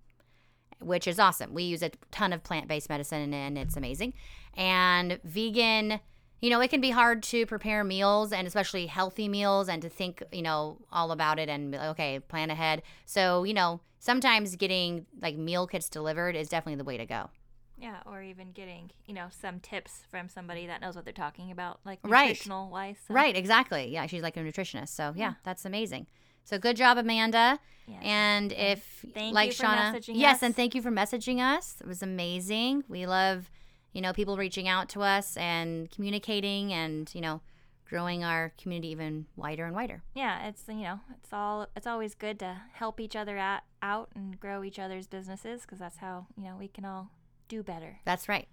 which 0.84 1.06
is 1.06 1.18
awesome. 1.18 1.54
We 1.54 1.64
use 1.64 1.82
a 1.82 1.90
ton 2.10 2.32
of 2.32 2.42
plant 2.42 2.68
based 2.68 2.88
medicine 2.88 3.32
and 3.34 3.56
it's 3.58 3.76
amazing. 3.76 4.14
And 4.54 5.18
vegan, 5.24 6.00
you 6.40 6.50
know, 6.50 6.60
it 6.60 6.68
can 6.68 6.80
be 6.80 6.90
hard 6.90 7.22
to 7.24 7.46
prepare 7.46 7.84
meals 7.84 8.32
and 8.32 8.46
especially 8.46 8.86
healthy 8.86 9.28
meals 9.28 9.68
and 9.68 9.80
to 9.82 9.88
think, 9.88 10.22
you 10.32 10.42
know, 10.42 10.78
all 10.92 11.10
about 11.12 11.38
it 11.38 11.48
and 11.48 11.74
okay, 11.74 12.20
plan 12.20 12.50
ahead. 12.50 12.82
So, 13.06 13.44
you 13.44 13.54
know, 13.54 13.80
sometimes 13.98 14.54
getting 14.56 15.06
like 15.20 15.36
meal 15.36 15.66
kits 15.66 15.88
delivered 15.88 16.36
is 16.36 16.48
definitely 16.48 16.76
the 16.76 16.84
way 16.84 16.96
to 16.98 17.06
go. 17.06 17.30
Yeah, 17.76 17.96
or 18.06 18.22
even 18.22 18.52
getting, 18.52 18.92
you 19.04 19.14
know, 19.14 19.26
some 19.30 19.58
tips 19.58 20.02
from 20.08 20.28
somebody 20.28 20.68
that 20.68 20.80
knows 20.80 20.94
what 20.94 21.04
they're 21.04 21.12
talking 21.12 21.50
about, 21.50 21.80
like 21.84 21.98
Right. 22.04 22.28
nutritional 22.28 22.70
wise. 22.70 22.96
so- 23.08 23.12
Right, 23.12 23.36
exactly. 23.36 23.88
Yeah, 23.92 24.06
she's 24.06 24.22
like 24.22 24.36
a 24.36 24.40
nutritionist. 24.40 24.90
So, 24.90 25.12
yeah, 25.16 25.34
that's 25.42 25.64
amazing. 25.64 26.06
So, 26.44 26.58
good 26.58 26.76
job, 26.76 26.98
Amanda. 26.98 27.58
Yes. 27.86 28.00
And 28.02 28.52
if, 28.52 29.04
thank 29.12 29.34
like 29.34 29.50
Shauna, 29.50 29.92
messaging 29.94 30.12
yes, 30.16 30.36
us. 30.36 30.42
and 30.42 30.56
thank 30.56 30.74
you 30.74 30.80
for 30.82 30.90
messaging 30.90 31.40
us. 31.40 31.76
It 31.80 31.86
was 31.86 32.02
amazing. 32.02 32.84
We 32.88 33.06
love, 33.06 33.50
you 33.92 34.00
know, 34.00 34.12
people 34.12 34.36
reaching 34.36 34.68
out 34.68 34.88
to 34.90 35.02
us 35.02 35.36
and 35.36 35.90
communicating 35.90 36.72
and, 36.72 37.10
you 37.14 37.20
know, 37.20 37.40
growing 37.86 38.24
our 38.24 38.52
community 38.60 38.88
even 38.88 39.26
wider 39.36 39.66
and 39.66 39.74
wider. 39.74 40.02
yeah, 40.14 40.48
it's 40.48 40.64
you 40.66 40.76
know, 40.82 41.00
it's 41.18 41.32
all 41.32 41.68
it's 41.76 41.86
always 41.86 42.14
good 42.14 42.38
to 42.40 42.56
help 42.72 42.98
each 42.98 43.14
other 43.14 43.36
out, 43.36 43.60
out 43.82 44.08
and 44.14 44.40
grow 44.40 44.64
each 44.64 44.78
other's 44.78 45.06
businesses 45.06 45.62
because 45.62 45.78
that's 45.78 45.98
how 45.98 46.26
you 46.36 46.44
know 46.44 46.56
we 46.58 46.66
can 46.66 46.84
all 46.86 47.10
do 47.48 47.62
better. 47.62 48.00
That's 48.06 48.28
right. 48.28 48.48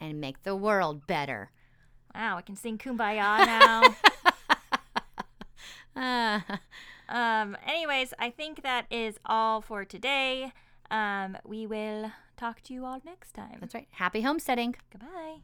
And 0.00 0.20
make 0.20 0.42
the 0.42 0.56
world 0.56 1.06
better. 1.06 1.52
Wow, 2.14 2.36
I 2.38 2.42
can 2.42 2.56
sing 2.56 2.76
"Kumbaya" 2.76 3.46
now. 3.46 3.82
Ah, 5.96 6.42
um. 7.12 7.56
Anyways, 7.66 8.14
I 8.18 8.30
think 8.30 8.62
that 8.62 8.86
is 8.90 9.18
all 9.24 9.60
for 9.60 9.84
today. 9.84 10.52
Um. 10.90 11.36
We 11.44 11.66
will 11.66 12.10
talk 12.36 12.60
to 12.62 12.74
you 12.74 12.84
all 12.84 13.00
next 13.04 13.32
time. 13.32 13.58
that's 13.60 13.74
right. 13.74 13.88
Happy 13.92 14.22
homesteading. 14.22 14.74
Goodbye. 14.90 15.42